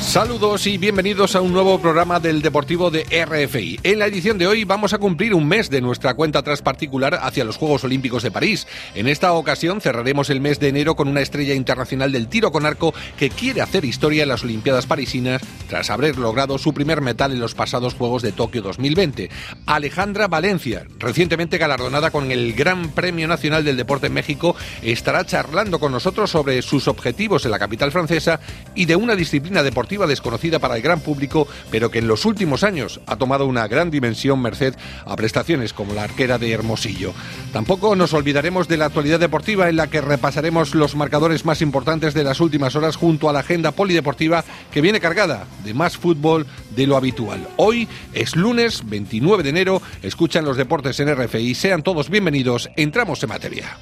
Saludos 0.00 0.66
y 0.66 0.78
bienvenidos 0.78 1.36
a 1.36 1.40
un 1.40 1.52
nuevo 1.52 1.80
programa 1.80 2.20
del 2.20 2.40
Deportivo 2.42 2.90
de 2.90 3.02
RFI. 3.04 3.80
En 3.82 3.98
la 3.98 4.06
edición 4.06 4.38
de 4.38 4.46
hoy 4.46 4.64
vamos 4.64 4.92
a 4.92 4.98
cumplir 4.98 5.34
un 5.34 5.48
mes 5.48 5.68
de 5.70 5.80
nuestra 5.80 6.14
cuenta 6.14 6.40
atrás 6.40 6.62
particular 6.62 7.18
hacia 7.20 7.44
los 7.44 7.56
Juegos 7.56 7.82
Olímpicos 7.82 8.22
de 8.22 8.30
París. 8.30 8.66
En 8.94 9.08
esta 9.08 9.32
ocasión 9.32 9.80
cerraremos 9.80 10.30
el 10.30 10.40
mes 10.40 10.60
de 10.60 10.68
enero 10.68 10.96
con 10.96 11.08
una 11.08 11.22
estrella 11.22 11.54
internacional 11.54 12.12
del 12.12 12.28
tiro 12.28 12.52
con 12.52 12.66
arco 12.66 12.94
que 13.18 13.30
quiere 13.30 13.62
hacer 13.62 13.84
historia 13.84 14.22
en 14.22 14.28
las 14.28 14.44
Olimpiadas 14.44 14.86
parisinas 14.86 15.42
tras 15.68 15.90
haber 15.90 16.18
logrado 16.18 16.58
su 16.58 16.72
primer 16.72 17.00
metal 17.00 17.32
en 17.32 17.40
los 17.40 17.54
pasados 17.54 17.94
Juegos 17.94 18.22
de 18.22 18.32
Tokio 18.32 18.62
2020. 18.62 19.30
Alejandra 19.66 20.28
Valencia, 20.28 20.86
recientemente 20.98 21.58
galardonada 21.58 22.10
con 22.10 22.30
el 22.30 22.52
Gran 22.52 22.90
Premio 22.90 23.26
Nacional 23.28 23.64
del 23.64 23.76
Deporte 23.76 24.06
en 24.06 24.14
México, 24.14 24.56
estará 24.82 25.24
charlando 25.24 25.80
con 25.80 25.92
nosotros 25.92 26.30
sobre 26.30 26.62
sus 26.62 26.86
objetivos 26.86 27.44
en 27.44 27.50
la 27.50 27.58
capital 27.58 27.92
francesa 27.92 28.40
y 28.74 28.84
de 28.84 28.96
una 28.96 29.16
disciplina 29.16 29.62
deportiva 29.62 29.85
desconocida 29.86 30.58
para 30.58 30.76
el 30.76 30.82
gran 30.82 31.00
público, 31.00 31.46
pero 31.70 31.90
que 31.90 32.00
en 32.00 32.08
los 32.08 32.24
últimos 32.24 32.64
años 32.64 33.00
ha 33.06 33.16
tomado 33.16 33.46
una 33.46 33.68
gran 33.68 33.90
dimensión 33.90 34.42
merced 34.42 34.74
a 35.04 35.16
prestaciones 35.16 35.72
como 35.72 35.94
la 35.94 36.02
arquera 36.02 36.38
de 36.38 36.50
Hermosillo. 36.50 37.14
Tampoco 37.52 37.94
nos 37.94 38.12
olvidaremos 38.12 38.66
de 38.68 38.76
la 38.76 38.86
actualidad 38.86 39.20
deportiva 39.20 39.68
en 39.68 39.76
la 39.76 39.86
que 39.86 40.00
repasaremos 40.00 40.74
los 40.74 40.96
marcadores 40.96 41.44
más 41.44 41.62
importantes 41.62 42.14
de 42.14 42.24
las 42.24 42.40
últimas 42.40 42.74
horas 42.74 42.96
junto 42.96 43.30
a 43.30 43.32
la 43.32 43.40
agenda 43.40 43.70
polideportiva 43.70 44.44
que 44.72 44.80
viene 44.80 45.00
cargada 45.00 45.46
de 45.64 45.72
más 45.72 45.96
fútbol 45.96 46.46
de 46.74 46.86
lo 46.86 46.96
habitual. 46.96 47.46
Hoy 47.56 47.88
es 48.12 48.34
lunes 48.34 48.82
29 48.86 49.44
de 49.44 49.50
enero, 49.50 49.82
escuchan 50.02 50.44
los 50.44 50.56
deportes 50.56 50.98
en 51.00 51.14
RFI, 51.14 51.54
sean 51.54 51.82
todos 51.82 52.10
bienvenidos, 52.10 52.68
entramos 52.76 53.22
en 53.22 53.28
materia. 53.28 53.78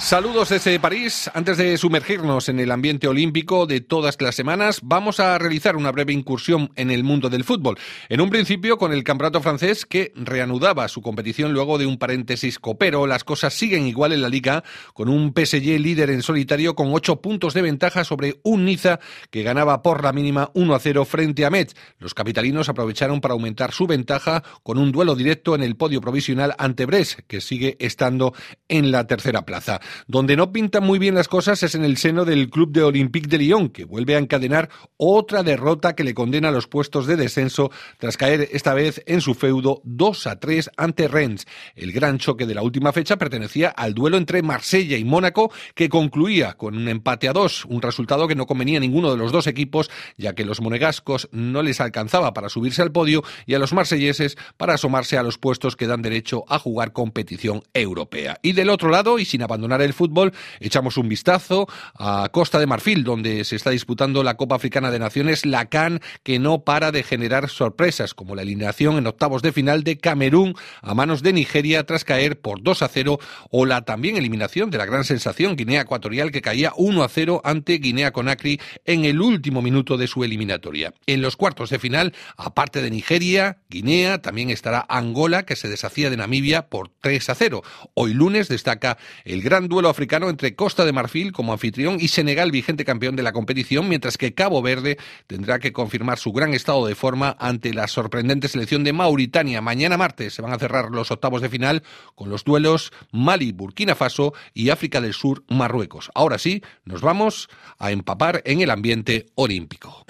Saludos 0.00 0.48
desde 0.48 0.80
París. 0.80 1.30
Antes 1.34 1.58
de 1.58 1.76
sumergirnos 1.76 2.48
en 2.48 2.58
el 2.58 2.70
ambiente 2.70 3.06
olímpico 3.06 3.66
de 3.66 3.82
todas 3.82 4.16
las 4.20 4.34
semanas, 4.34 4.80
vamos 4.82 5.20
a 5.20 5.38
realizar 5.38 5.76
una 5.76 5.92
breve 5.92 6.14
incursión 6.14 6.72
en 6.74 6.90
el 6.90 7.04
mundo 7.04 7.28
del 7.28 7.44
fútbol. 7.44 7.78
En 8.08 8.22
un 8.22 8.30
principio 8.30 8.78
con 8.78 8.94
el 8.94 9.04
campeonato 9.04 9.42
francés 9.42 9.84
que 9.84 10.12
reanudaba 10.16 10.88
su 10.88 11.02
competición 11.02 11.52
luego 11.52 11.76
de 11.76 11.84
un 11.84 11.98
paréntesis 11.98 12.58
copero. 12.58 13.06
Las 13.06 13.24
cosas 13.24 13.52
siguen 13.52 13.86
igual 13.86 14.12
en 14.12 14.22
la 14.22 14.30
liga 14.30 14.64
con 14.94 15.10
un 15.10 15.34
PSG 15.36 15.78
líder 15.78 16.08
en 16.10 16.22
solitario 16.22 16.74
con 16.74 16.92
ocho 16.94 17.20
puntos 17.20 17.52
de 17.52 17.62
ventaja 17.62 18.02
sobre 18.02 18.40
un 18.42 18.64
Niza 18.64 19.00
que 19.30 19.42
ganaba 19.42 19.82
por 19.82 20.02
la 20.02 20.14
mínima 20.14 20.50
1 20.54 20.74
a 20.74 20.80
0 20.80 21.04
frente 21.04 21.44
a 21.44 21.50
Metz. 21.50 21.74
Los 21.98 22.14
capitalinos 22.14 22.70
aprovecharon 22.70 23.20
para 23.20 23.34
aumentar 23.34 23.72
su 23.72 23.86
ventaja 23.86 24.42
con 24.62 24.78
un 24.78 24.92
duelo 24.92 25.14
directo 25.14 25.54
en 25.54 25.62
el 25.62 25.76
podio 25.76 26.00
provisional 26.00 26.54
ante 26.58 26.86
Brest, 26.86 27.20
que 27.28 27.42
sigue 27.42 27.76
estando 27.78 28.32
en 28.66 28.90
la 28.90 29.06
tercera 29.06 29.44
plaza. 29.44 29.78
Donde 30.06 30.36
no 30.36 30.52
pintan 30.52 30.84
muy 30.84 30.98
bien 30.98 31.14
las 31.14 31.28
cosas 31.28 31.62
es 31.62 31.74
en 31.74 31.84
el 31.84 31.96
seno 31.96 32.24
del 32.24 32.50
club 32.50 32.72
de 32.72 32.82
Olympique 32.82 33.28
de 33.28 33.38
Lyon, 33.38 33.68
que 33.68 33.84
vuelve 33.84 34.16
a 34.16 34.18
encadenar 34.18 34.68
otra 34.96 35.42
derrota 35.42 35.94
que 35.94 36.04
le 36.04 36.14
condena 36.14 36.48
a 36.48 36.52
los 36.52 36.66
puestos 36.66 37.06
de 37.06 37.16
descenso 37.16 37.70
tras 37.98 38.16
caer 38.16 38.48
esta 38.52 38.74
vez 38.74 39.02
en 39.06 39.20
su 39.20 39.34
feudo 39.34 39.80
2 39.84 40.26
a 40.26 40.40
3 40.40 40.70
ante 40.76 41.08
Rennes. 41.08 41.46
El 41.74 41.92
gran 41.92 42.18
choque 42.18 42.46
de 42.46 42.54
la 42.54 42.62
última 42.62 42.92
fecha 42.92 43.16
pertenecía 43.16 43.68
al 43.68 43.94
duelo 43.94 44.16
entre 44.16 44.42
Marsella 44.42 44.96
y 44.96 45.04
Mónaco, 45.04 45.52
que 45.74 45.88
concluía 45.88 46.54
con 46.54 46.76
un 46.76 46.88
empate 46.88 47.28
a 47.28 47.32
dos, 47.32 47.64
un 47.66 47.82
resultado 47.82 48.28
que 48.28 48.34
no 48.34 48.46
convenía 48.46 48.78
a 48.78 48.80
ninguno 48.80 49.10
de 49.10 49.16
los 49.16 49.32
dos 49.32 49.46
equipos, 49.46 49.90
ya 50.16 50.34
que 50.34 50.44
los 50.44 50.60
monegascos 50.60 51.28
no 51.32 51.62
les 51.62 51.80
alcanzaba 51.80 52.32
para 52.32 52.48
subirse 52.48 52.82
al 52.82 52.92
podio 52.92 53.22
y 53.46 53.54
a 53.54 53.58
los 53.58 53.72
marselleses 53.72 54.36
para 54.56 54.74
asomarse 54.74 55.18
a 55.18 55.22
los 55.22 55.38
puestos 55.38 55.76
que 55.76 55.86
dan 55.86 56.02
derecho 56.02 56.44
a 56.48 56.58
jugar 56.58 56.92
competición 56.92 57.62
europea. 57.74 58.38
Y 58.42 58.52
del 58.52 58.70
otro 58.70 58.90
lado, 58.90 59.18
y 59.18 59.24
sin 59.24 59.42
abandonar 59.42 59.79
el 59.84 59.92
fútbol, 59.92 60.32
echamos 60.60 60.96
un 60.96 61.08
vistazo 61.08 61.66
a 61.94 62.28
Costa 62.32 62.58
de 62.58 62.66
Marfil, 62.66 63.04
donde 63.04 63.44
se 63.44 63.56
está 63.56 63.70
disputando 63.70 64.22
la 64.22 64.36
Copa 64.36 64.56
Africana 64.56 64.90
de 64.90 64.98
Naciones, 64.98 65.46
la 65.46 65.66
CAN, 65.66 66.00
que 66.22 66.38
no 66.38 66.64
para 66.64 66.92
de 66.92 67.02
generar 67.02 67.48
sorpresas, 67.48 68.14
como 68.14 68.34
la 68.34 68.42
eliminación 68.42 68.98
en 68.98 69.06
octavos 69.06 69.42
de 69.42 69.52
final 69.52 69.84
de 69.84 69.98
Camerún 69.98 70.54
a 70.82 70.94
manos 70.94 71.22
de 71.22 71.32
Nigeria 71.32 71.84
tras 71.84 72.04
caer 72.04 72.40
por 72.40 72.62
2 72.62 72.82
a 72.82 72.88
0, 72.88 73.18
o 73.50 73.66
la 73.66 73.82
también 73.82 74.16
eliminación 74.16 74.70
de 74.70 74.78
la 74.78 74.86
gran 74.86 75.04
sensación 75.04 75.56
Guinea 75.56 75.82
Ecuatorial, 75.82 76.30
que 76.30 76.42
caía 76.42 76.72
1 76.76 77.02
a 77.02 77.08
0 77.08 77.40
ante 77.44 77.78
Guinea 77.78 78.12
Conakry 78.12 78.60
en 78.84 79.04
el 79.04 79.20
último 79.20 79.62
minuto 79.62 79.96
de 79.96 80.06
su 80.06 80.24
eliminatoria. 80.24 80.94
En 81.06 81.22
los 81.22 81.36
cuartos 81.36 81.70
de 81.70 81.78
final, 81.78 82.14
aparte 82.36 82.82
de 82.82 82.90
Nigeria, 82.90 83.58
Guinea, 83.68 84.22
también 84.22 84.50
estará 84.50 84.84
Angola, 84.88 85.44
que 85.44 85.56
se 85.56 85.68
deshacía 85.68 86.10
de 86.10 86.16
Namibia 86.16 86.68
por 86.68 86.90
3 87.00 87.30
a 87.30 87.34
0. 87.34 87.62
Hoy 87.94 88.14
lunes 88.14 88.48
destaca 88.48 88.98
el 89.24 89.42
gran 89.42 89.68
duelo 89.70 89.88
africano 89.88 90.28
entre 90.28 90.54
Costa 90.54 90.84
de 90.84 90.92
Marfil 90.92 91.32
como 91.32 91.54
anfitrión 91.54 91.96
y 91.98 92.08
Senegal 92.08 92.50
vigente 92.50 92.84
campeón 92.84 93.16
de 93.16 93.22
la 93.22 93.32
competición, 93.32 93.88
mientras 93.88 94.18
que 94.18 94.34
Cabo 94.34 94.60
Verde 94.60 94.98
tendrá 95.26 95.58
que 95.58 95.72
confirmar 95.72 96.18
su 96.18 96.32
gran 96.32 96.52
estado 96.52 96.86
de 96.86 96.94
forma 96.94 97.36
ante 97.38 97.72
la 97.72 97.88
sorprendente 97.88 98.48
selección 98.48 98.84
de 98.84 98.92
Mauritania. 98.92 99.62
Mañana 99.62 99.96
martes 99.96 100.34
se 100.34 100.42
van 100.42 100.52
a 100.52 100.58
cerrar 100.58 100.90
los 100.90 101.10
octavos 101.10 101.40
de 101.40 101.48
final 101.48 101.82
con 102.14 102.28
los 102.28 102.44
duelos 102.44 102.92
Mali, 103.12 103.52
Burkina 103.52 103.94
Faso 103.94 104.34
y 104.52 104.68
África 104.68 105.00
del 105.00 105.14
Sur, 105.14 105.44
Marruecos. 105.48 106.10
Ahora 106.14 106.36
sí, 106.36 106.62
nos 106.84 107.00
vamos 107.00 107.48
a 107.78 107.92
empapar 107.92 108.42
en 108.44 108.60
el 108.60 108.70
ambiente 108.70 109.26
olímpico. 109.36 110.04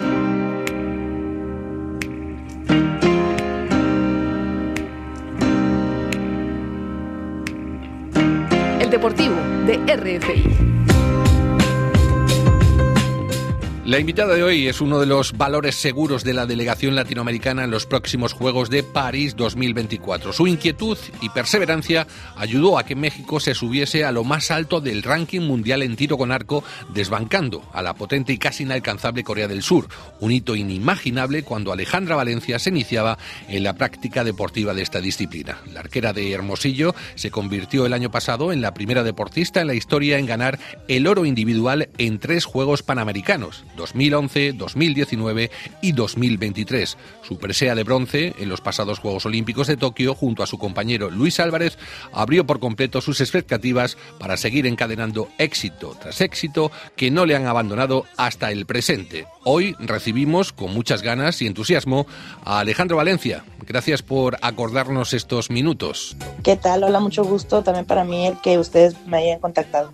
Deportivo 8.91 9.50
de 9.65 9.77
RFI. 9.95 10.80
La 13.91 13.99
invitada 13.99 14.35
de 14.35 14.43
hoy 14.43 14.69
es 14.69 14.79
uno 14.79 15.01
de 15.01 15.05
los 15.05 15.33
valores 15.33 15.75
seguros 15.75 16.23
de 16.23 16.33
la 16.33 16.45
delegación 16.45 16.95
latinoamericana 16.95 17.65
en 17.65 17.71
los 17.71 17.85
próximos 17.85 18.31
Juegos 18.31 18.69
de 18.69 18.83
París 18.83 19.35
2024. 19.35 20.31
Su 20.31 20.47
inquietud 20.47 20.97
y 21.19 21.27
perseverancia 21.27 22.07
ayudó 22.37 22.79
a 22.79 22.85
que 22.85 22.95
México 22.95 23.41
se 23.41 23.53
subiese 23.53 24.05
a 24.05 24.13
lo 24.13 24.23
más 24.23 24.49
alto 24.49 24.79
del 24.79 25.03
ranking 25.03 25.41
mundial 25.41 25.83
en 25.83 25.97
tiro 25.97 26.17
con 26.17 26.31
arco, 26.31 26.63
desbancando 26.93 27.69
a 27.73 27.81
la 27.81 27.93
potente 27.93 28.31
y 28.31 28.37
casi 28.37 28.63
inalcanzable 28.63 29.25
Corea 29.25 29.49
del 29.49 29.61
Sur, 29.61 29.89
un 30.21 30.31
hito 30.31 30.55
inimaginable 30.55 31.43
cuando 31.43 31.73
Alejandra 31.73 32.15
Valencia 32.15 32.59
se 32.59 32.69
iniciaba 32.69 33.17
en 33.49 33.65
la 33.65 33.73
práctica 33.73 34.23
deportiva 34.23 34.73
de 34.73 34.83
esta 34.83 35.01
disciplina. 35.01 35.57
La 35.73 35.81
arquera 35.81 36.13
de 36.13 36.31
Hermosillo 36.31 36.95
se 37.15 37.29
convirtió 37.29 37.85
el 37.85 37.91
año 37.91 38.09
pasado 38.09 38.53
en 38.53 38.61
la 38.61 38.73
primera 38.73 39.03
deportista 39.03 39.59
en 39.59 39.67
la 39.67 39.73
historia 39.73 40.17
en 40.17 40.27
ganar 40.27 40.59
el 40.87 41.07
oro 41.07 41.25
individual 41.25 41.89
en 41.97 42.19
tres 42.19 42.45
Juegos 42.45 42.83
Panamericanos 42.83 43.65
2011, 43.81 44.53
2019 44.53 45.51
y 45.81 45.91
2023. 45.91 46.97
Su 47.23 47.37
presea 47.37 47.73
de 47.75 47.83
bronce 47.83 48.33
en 48.39 48.47
los 48.47 48.61
pasados 48.61 48.99
Juegos 48.99 49.25
Olímpicos 49.25 49.67
de 49.67 49.77
Tokio, 49.77 50.13
junto 50.13 50.43
a 50.43 50.47
su 50.47 50.59
compañero 50.59 51.09
Luis 51.09 51.39
Álvarez, 51.39 51.77
abrió 52.13 52.45
por 52.45 52.59
completo 52.59 53.01
sus 53.01 53.21
expectativas 53.21 53.97
para 54.19 54.37
seguir 54.37 54.67
encadenando 54.67 55.29
éxito 55.37 55.97
tras 55.99 56.21
éxito 56.21 56.71
que 56.95 57.09
no 57.09 57.25
le 57.25 57.35
han 57.35 57.47
abandonado 57.47 58.05
hasta 58.17 58.51
el 58.51 58.65
presente. 58.65 59.25
Hoy 59.43 59.75
recibimos 59.79 60.53
con 60.53 60.73
muchas 60.73 61.01
ganas 61.01 61.41
y 61.41 61.47
entusiasmo 61.47 62.05
a 62.45 62.59
Alejandro 62.59 62.97
Valencia. 62.97 63.43
Gracias 63.65 64.03
por 64.03 64.37
acordarnos 64.41 65.13
estos 65.13 65.49
minutos. 65.49 66.15
¿Qué 66.43 66.55
tal? 66.55 66.83
Hola, 66.83 66.99
mucho 66.99 67.23
gusto 67.23 67.63
también 67.63 67.85
para 67.85 68.03
mí 68.03 68.27
el 68.27 68.39
que 68.41 68.59
ustedes 68.59 68.95
me 69.07 69.17
hayan 69.17 69.39
contactado. 69.39 69.91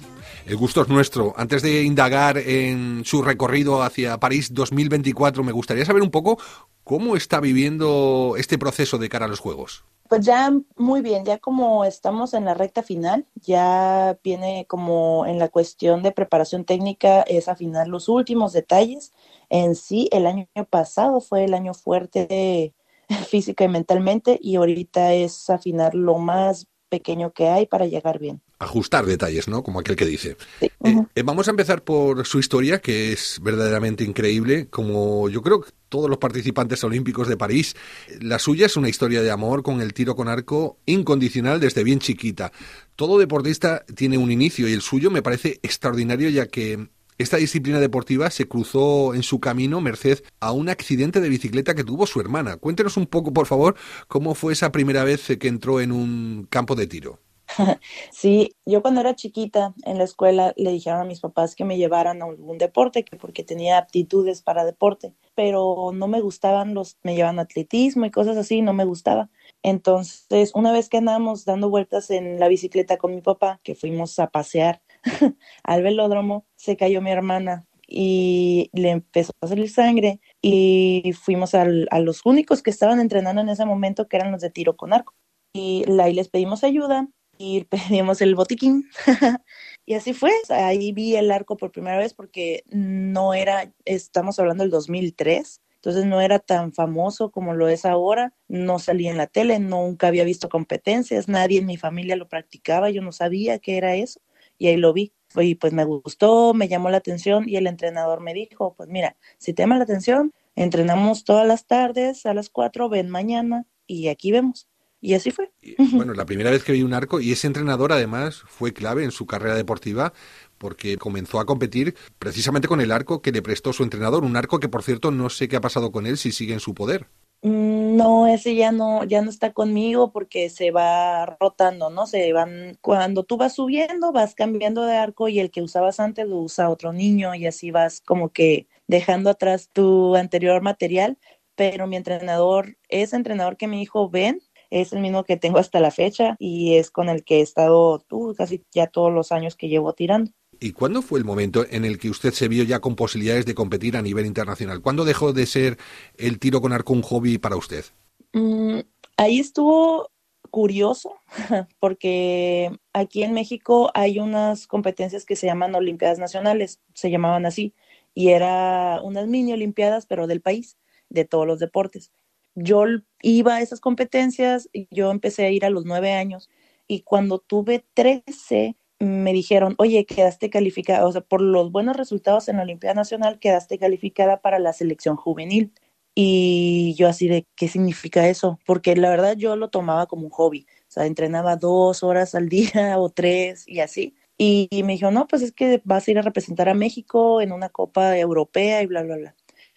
El 0.48 0.56
gusto 0.56 0.82
es 0.82 0.88
nuestro. 0.88 1.34
Antes 1.36 1.62
de 1.62 1.84
indagar 1.84 2.38
en 2.38 3.04
su 3.04 3.22
recorrido 3.22 3.84
hacia 3.84 4.18
París 4.18 4.54
2024, 4.54 5.44
me 5.44 5.52
gustaría 5.52 5.84
saber 5.84 6.02
un 6.02 6.10
poco 6.10 6.40
cómo 6.86 7.18
está 7.18 7.42
viviendo 7.42 8.36
este 8.38 8.58
proceso 8.58 8.98
de 8.98 9.10
cara 9.10 9.26
a 9.26 9.28
los 9.28 9.42
Juegos. 9.42 9.84
Pues 10.08 10.26
ya 10.26 10.54
muy 10.78 11.02
bien, 11.02 11.26
ya 11.26 11.38
como 11.38 11.84
estamos 11.84 12.34
en 12.34 12.46
la 12.46 12.54
recta 12.54 12.82
final, 12.82 13.26
ya 13.36 14.18
viene 14.24 14.66
como 14.70 15.26
en 15.26 15.38
la 15.38 15.50
cuestión 15.50 16.02
de 16.02 16.14
preparación 16.14 16.64
técnica 16.64 17.24
es 17.24 17.50
afinar 17.50 17.90
los 17.90 18.08
últimos 18.08 18.54
detalles. 18.54 19.12
En 19.50 19.76
sí, 19.76 20.08
el 20.14 20.26
año 20.26 20.48
pasado 20.70 21.20
fue 21.20 21.44
el 21.44 21.56
año 21.56 21.74
fuerte 21.74 22.74
física 23.28 23.66
y 23.66 23.68
mentalmente 23.68 24.40
y 24.42 24.56
ahorita 24.56 25.12
es 25.14 25.50
afinar 25.50 25.94
lo 25.94 26.20
más 26.20 26.68
pequeño 26.90 27.32
que 27.32 27.48
hay 27.48 27.66
para 27.66 27.86
llegar 27.86 28.20
bien. 28.20 28.42
Ajustar 28.60 29.06
detalles, 29.06 29.48
¿no? 29.48 29.64
Como 29.64 29.80
aquel 29.80 29.96
que 29.96 30.06
dice. 30.06 30.38
Eh, 30.62 30.70
eh, 31.16 31.24
vamos 31.24 31.48
a 31.48 31.52
empezar 31.52 31.84
por 31.84 32.26
su 32.26 32.40
historia, 32.40 32.80
que 32.80 33.12
es 33.12 33.40
verdaderamente 33.42 34.04
increíble. 34.04 34.68
Como 34.70 35.30
yo 35.30 35.42
creo 35.42 35.62
que 35.62 35.72
todos 35.90 36.10
los 36.10 36.18
participantes 36.18 36.84
olímpicos 36.84 37.28
de 37.28 37.38
París, 37.38 37.76
la 38.20 38.40
suya 38.40 38.66
es 38.66 38.76
una 38.78 38.90
historia 38.90 39.22
de 39.22 39.32
amor 39.32 39.64
con 39.64 39.82
el 39.82 39.94
tiro 39.94 40.16
con 40.16 40.28
arco 40.28 40.78
incondicional 40.86 41.60
desde 41.60 41.84
bien 41.84 42.00
chiquita. 42.00 42.52
Todo 42.96 43.20
deportista 43.20 43.86
tiene 43.96 44.18
un 44.18 44.32
inicio 44.32 44.68
y 44.68 44.74
el 44.74 44.82
suyo 44.82 45.12
me 45.12 45.22
parece 45.22 45.60
extraordinario 45.62 46.30
ya 46.30 46.48
que 46.48 46.90
esta 47.18 47.38
disciplina 47.38 47.80
deportiva 47.80 48.30
se 48.30 48.48
cruzó 48.48 49.14
en 49.14 49.24
su 49.24 49.40
camino 49.40 49.82
merced 49.82 50.20
a 50.40 50.52
un 50.52 50.70
accidente 50.70 51.20
de 51.20 51.30
bicicleta 51.30 51.76
que 51.76 51.84
tuvo 51.84 52.06
su 52.06 52.22
hermana. 52.22 52.58
Cuéntenos 52.58 52.98
un 52.98 53.08
poco, 53.08 53.34
por 53.34 53.48
favor, 53.48 53.76
cómo 54.08 54.36
fue 54.36 54.54
esa 54.54 54.72
primera 54.72 55.04
vez 55.04 55.28
que 55.40 55.48
entró 55.48 55.82
en 55.82 55.92
un 55.92 56.48
campo 56.50 56.76
de 56.76 56.88
tiro. 56.88 57.20
Sí, 58.12 58.56
yo 58.66 58.82
cuando 58.82 59.02
era 59.02 59.16
chiquita 59.16 59.74
en 59.84 59.98
la 59.98 60.04
escuela 60.04 60.54
le 60.58 60.72
dijeron 60.72 61.02
a 61.02 61.06
mis 61.06 61.20
papás 61.20 61.56
que 61.56 61.66
me 61.66 61.78
llevaran 61.78 62.22
a 62.22 62.26
algún 62.26 62.58
deporte, 62.58 63.04
que 63.04 63.18
porque 63.18 63.44
tenía 63.44 63.78
aptitudes 63.78 64.42
para 64.42 64.66
deporte, 64.66 65.14
pero 65.36 65.92
no 65.94 66.08
me 66.08 66.22
gustaban 66.22 66.74
los, 66.74 66.98
me 67.04 67.16
llevan 67.16 67.40
atletismo 67.40 68.06
y 68.06 68.12
cosas 68.12 68.38
así, 68.38 68.62
no 68.62 68.74
me 68.74 68.86
gustaba. 68.86 69.30
Entonces, 69.64 70.52
una 70.56 70.72
vez 70.72 70.90
que 70.90 70.98
andábamos 70.98 71.46
dando 71.46 71.70
vueltas 71.70 72.10
en 72.10 72.40
la 72.40 72.48
bicicleta 72.48 72.98
con 72.98 73.16
mi 73.16 73.22
papá, 73.22 73.60
que 73.64 73.76
fuimos 73.76 74.20
a 74.20 74.28
pasear 74.28 74.82
al 75.64 75.84
velódromo, 75.84 76.46
se 76.56 76.78
cayó 76.78 77.02
mi 77.02 77.12
hermana 77.12 77.66
y 77.88 78.70
le 78.74 78.90
empezó 78.90 79.32
a 79.42 79.48
salir 79.48 79.70
sangre 79.70 80.20
y 80.42 81.14
fuimos 81.14 81.56
a 81.56 81.66
los 81.66 82.26
únicos 82.26 82.62
que 82.62 82.70
estaban 82.70 83.00
entrenando 83.00 83.42
en 83.42 83.50
ese 83.50 83.66
momento, 83.66 84.08
que 84.08 84.18
eran 84.18 84.32
los 84.32 84.42
de 84.42 84.50
tiro 84.50 84.76
con 84.76 84.94
arco. 84.94 85.16
Y 85.54 85.86
ahí 86.00 86.14
les 86.14 86.28
pedimos 86.28 86.64
ayuda 86.64 87.08
y 87.38 87.64
pedimos 87.70 88.22
el 88.22 88.36
botiquín. 88.36 88.90
y 89.86 89.94
así 89.94 90.14
fue. 90.14 90.32
Ahí 90.50 90.92
vi 90.92 91.16
el 91.16 91.32
arco 91.32 91.56
por 91.56 91.72
primera 91.72 91.98
vez 91.98 92.14
porque 92.14 92.64
no 92.68 93.34
era, 93.34 93.72
estamos 93.86 94.38
hablando 94.38 94.64
del 94.64 94.72
2003, 94.72 95.62
entonces 95.76 96.06
no 96.06 96.20
era 96.20 96.40
tan 96.40 96.74
famoso 96.74 97.32
como 97.32 97.54
lo 97.54 97.70
es 97.70 97.86
ahora, 97.86 98.34
no 98.50 98.80
salía 98.80 99.12
en 99.12 99.18
la 99.18 99.28
tele, 99.28 99.60
nunca 99.60 100.08
había 100.08 100.26
visto 100.26 100.50
competencias, 100.50 101.30
nadie 101.30 101.60
en 101.60 101.68
mi 101.68 101.78
familia 101.78 102.18
lo 102.18 102.28
practicaba, 102.28 102.90
yo 102.90 103.02
no 103.02 103.14
sabía 103.14 103.60
qué 103.60 103.78
era 103.78 103.96
eso 103.96 104.20
y 104.58 104.68
ahí 104.68 104.78
lo 104.78 104.94
vi. 104.94 105.14
Y 105.36 105.56
pues 105.56 105.74
me 105.74 105.84
gustó, 105.84 106.54
me 106.54 106.68
llamó 106.68 106.90
la 106.90 106.98
atención 106.98 107.48
y 107.48 107.58
el 107.58 107.68
entrenador 107.68 108.22
me 108.22 108.34
dijo, 108.34 108.74
pues 108.76 108.90
mira, 108.90 109.18
si 109.38 109.54
te 109.54 109.64
llama 109.64 109.78
la 109.78 109.84
atención, 109.84 110.34
entrenamos 110.56 111.24
todas 111.24 111.48
las 111.48 111.68
tardes 111.68 112.26
a 112.26 112.34
las 112.34 112.50
cuatro, 112.50 112.90
ven 112.90 113.10
mañana 113.10 113.66
y 113.86 114.08
aquí 114.08 114.32
vemos. 114.32 114.68
Y 115.00 115.14
así 115.14 115.30
fue. 115.30 115.52
Bueno, 115.92 116.14
la 116.14 116.26
primera 116.26 116.50
vez 116.50 116.64
que 116.64 116.72
vi 116.72 116.82
un 116.82 116.94
arco, 116.94 117.22
y 117.22 117.32
ese 117.32 117.46
entrenador 117.46 117.92
además 117.92 118.42
fue 118.48 118.74
clave 118.74 119.04
en 119.04 119.12
su 119.12 119.28
carrera 119.28 119.54
deportiva, 119.56 120.12
porque 120.58 120.98
comenzó 120.98 121.40
a 121.40 121.46
competir 121.46 121.96
precisamente 122.18 122.68
con 122.68 122.82
el 122.82 122.92
arco 122.92 123.22
que 123.22 123.32
le 123.32 123.44
prestó 123.44 123.74
su 123.74 123.84
entrenador, 123.84 124.24
un 124.24 124.36
arco 124.36 124.60
que 124.60 124.70
por 124.70 124.82
cierto 124.82 125.12
no 125.12 125.30
sé 125.30 125.48
qué 125.48 125.58
ha 125.58 125.62
pasado 125.62 125.92
con 125.92 126.08
él, 126.08 126.18
si 126.18 126.32
sigue 126.32 126.54
en 126.54 126.60
su 126.60 126.74
poder. 126.74 127.08
Mm, 127.44 127.96
no, 127.98 128.28
ese 128.28 128.56
ya 128.56 128.72
no, 128.72 129.04
ya 129.04 129.22
no 129.22 129.30
está 129.30 129.54
conmigo 129.54 130.12
porque 130.12 130.50
se 130.50 130.72
va 130.72 131.38
rotando, 131.40 131.90
¿no? 131.92 132.08
Se 132.08 132.34
van, 132.34 132.78
cuando 132.82 133.24
tú 133.24 133.38
vas 133.38 133.54
subiendo, 133.54 134.12
vas 134.12 134.34
cambiando 134.36 134.84
de 134.86 134.96
arco 134.98 135.28
y 135.30 135.40
el 135.40 135.52
que 135.52 135.62
usabas 135.62 136.00
antes 136.00 136.28
lo 136.28 136.38
usa 136.40 136.70
otro 136.70 136.94
niño 136.94 137.36
y 137.36 137.46
así 137.46 137.70
vas 137.72 138.02
como 138.02 138.30
que 138.30 138.68
dejando 138.88 139.30
atrás 139.30 139.70
tu 139.72 140.16
anterior 140.16 140.62
material. 140.62 141.18
Pero 141.56 141.88
mi 141.88 141.96
entrenador, 141.96 142.78
ese 142.90 143.16
entrenador 143.16 143.58
que 143.58 143.68
me 143.68 143.78
dijo, 143.78 144.10
ven, 144.10 144.42
es 144.70 144.94
el 144.94 145.00
mismo 145.00 145.24
que 145.24 145.38
tengo 145.38 145.60
hasta 145.60 145.80
la 145.80 145.92
fecha 145.92 146.36
y 146.40 146.76
es 146.76 146.92
con 146.92 147.10
el 147.10 147.24
que 147.24 147.38
he 147.40 147.42
estado 147.42 148.04
uh, 148.12 148.34
casi 148.36 148.64
ya 148.72 148.88
todos 148.88 149.12
los 149.14 149.32
años 149.32 149.56
que 149.56 149.70
llevo 149.70 149.94
tirando. 149.94 150.32
¿Y 150.60 150.72
cuándo 150.72 151.02
fue 151.02 151.20
el 151.20 151.26
momento 151.26 151.66
en 151.70 151.86
el 151.86 151.98
que 151.98 152.10
usted 152.10 152.34
se 152.34 152.48
vio 152.48 152.64
ya 152.64 152.80
con 152.80 152.96
posibilidades 152.96 153.46
de 153.46 153.56
competir 153.56 153.98
a 153.98 154.02
nivel 154.02 154.26
internacional? 154.26 154.82
¿Cuándo 154.82 155.06
dejó 155.06 155.34
de 155.34 155.46
ser 155.46 155.78
el 156.18 156.40
tiro 156.40 156.62
con 156.62 156.74
arco 156.74 156.94
un 156.94 157.02
hobby 157.02 157.38
para 157.38 157.56
usted? 157.56 157.86
Mm, 158.34 158.80
ahí 159.18 159.40
estuvo 159.40 160.10
curioso 160.50 161.16
porque 161.80 162.72
aquí 162.94 163.24
en 163.24 163.34
México 163.34 163.92
hay 163.94 164.20
unas 164.20 164.68
competencias 164.68 165.26
que 165.26 165.36
se 165.36 165.48
llaman 165.48 165.76
Olimpiadas 165.76 166.20
Nacionales, 166.20 166.80
se 166.94 167.12
llamaban 167.12 167.46
así, 167.46 167.74
y 168.14 168.30
era 168.30 169.02
unas 169.04 169.28
mini 169.28 169.54
Olimpiadas, 169.54 170.06
pero 170.06 170.28
del 170.28 170.42
país, 170.42 170.78
de 171.10 171.26
todos 171.26 171.46
los 171.46 171.60
deportes 171.60 172.12
yo 172.58 172.86
iba 173.22 173.56
a 173.56 173.62
esas 173.62 173.80
competencias, 173.80 174.68
yo 174.90 175.12
empecé 175.12 175.46
a 175.46 175.52
ir 175.52 175.64
a 175.64 175.70
los 175.70 175.86
nueve 175.86 176.14
años 176.14 176.50
y 176.88 177.02
cuando 177.02 177.38
tuve 177.38 177.86
trece 177.94 178.76
me 179.00 179.34
dijeron, 179.34 179.76
oye, 179.78 180.06
quedaste 180.06 180.50
calificada, 180.50 181.06
o 181.06 181.12
sea, 181.12 181.22
por 181.22 181.42
los 181.42 181.72
buenos 181.72 181.96
resultados 181.98 182.50
en 182.50 182.58
la 182.58 182.64
Olimpiada 182.64 182.96
Nacional, 182.96 183.40
quedaste 183.40 183.78
calificada 183.78 184.42
para 184.42 184.60
la 184.60 184.74
selección 184.74 185.16
juvenil. 185.16 185.74
Y 186.16 186.96
yo 186.98 187.08
así 187.08 187.28
de, 187.28 187.46
¿qué 187.56 187.68
significa 187.68 188.28
eso? 188.28 188.60
Porque 188.66 188.96
la 188.96 189.10
verdad 189.10 189.36
yo 189.38 189.56
lo 189.56 189.70
tomaba 189.70 190.08
como 190.08 190.24
un 190.26 190.32
hobby, 190.32 190.66
o 190.82 190.92
sea, 190.92 191.06
entrenaba 191.06 191.58
dos 191.58 192.04
horas 192.04 192.34
al 192.36 192.50
día 192.50 192.98
o 193.00 193.10
tres 193.10 193.68
y 193.68 193.82
así. 193.82 194.16
Y, 194.40 194.70
me 194.84 194.94
dijo, 194.94 195.12
no, 195.12 195.28
pues 195.28 195.42
es 195.42 195.52
que 195.52 195.82
vas 195.84 196.08
a 196.08 196.12
ir 196.12 196.20
a 196.20 196.22
representar 196.22 196.70
a 196.70 196.76
México 196.76 197.42
en 197.42 197.52
una 197.52 197.70
Copa 197.70 198.18
Europea 198.18 198.84
y 198.84 198.88
bla, 198.88 199.04
bla, 199.04 199.18
bla. 199.18 199.36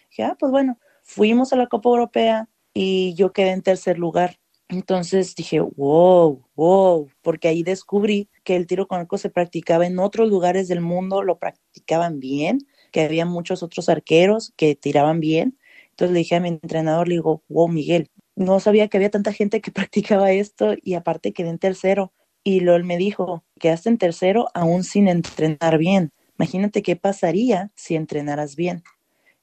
Dije, 0.09 0.23
ah, 0.23 0.35
pues 0.39 0.51
bueno, 0.51 0.79
fuimos 1.03 1.53
a 1.53 1.55
la 1.55 1.67
Copa 1.67 1.89
Europea, 1.89 2.47
y 2.73 3.13
yo 3.15 3.33
quedé 3.33 3.51
en 3.51 3.61
tercer 3.61 3.99
lugar. 3.99 4.39
Entonces 4.71 5.35
dije, 5.35 5.59
wow, 5.59 6.45
wow, 6.55 7.09
porque 7.21 7.49
ahí 7.49 7.61
descubrí 7.61 8.29
que 8.45 8.55
el 8.55 8.67
tiro 8.67 8.87
con 8.87 9.01
arco 9.01 9.17
se 9.17 9.29
practicaba 9.29 9.85
en 9.85 9.99
otros 9.99 10.29
lugares 10.29 10.69
del 10.69 10.79
mundo, 10.79 11.23
lo 11.23 11.37
practicaban 11.39 12.21
bien, 12.21 12.59
que 12.93 13.01
había 13.01 13.25
muchos 13.25 13.63
otros 13.63 13.89
arqueros 13.89 14.53
que 14.55 14.75
tiraban 14.75 15.19
bien. 15.19 15.57
Entonces 15.89 16.13
le 16.13 16.19
dije 16.19 16.35
a 16.35 16.39
mi 16.39 16.47
entrenador, 16.47 17.09
le 17.09 17.15
digo, 17.15 17.43
wow, 17.49 17.67
Miguel, 17.67 18.09
no 18.37 18.61
sabía 18.61 18.87
que 18.87 18.95
había 18.95 19.11
tanta 19.11 19.33
gente 19.33 19.59
que 19.59 19.71
practicaba 19.73 20.31
esto 20.31 20.73
y 20.81 20.93
aparte 20.93 21.33
quedé 21.33 21.49
en 21.49 21.59
tercero. 21.59 22.13
Y 22.41 22.65
él 22.65 22.85
me 22.85 22.95
dijo, 22.95 23.43
quedaste 23.59 23.89
en 23.89 23.97
tercero 23.97 24.47
aún 24.53 24.85
sin 24.85 25.09
entrenar 25.09 25.79
bien. 25.79 26.13
Imagínate 26.39 26.81
qué 26.81 26.95
pasaría 26.95 27.71
si 27.75 27.95
entrenaras 27.95 28.55
bien. 28.55 28.83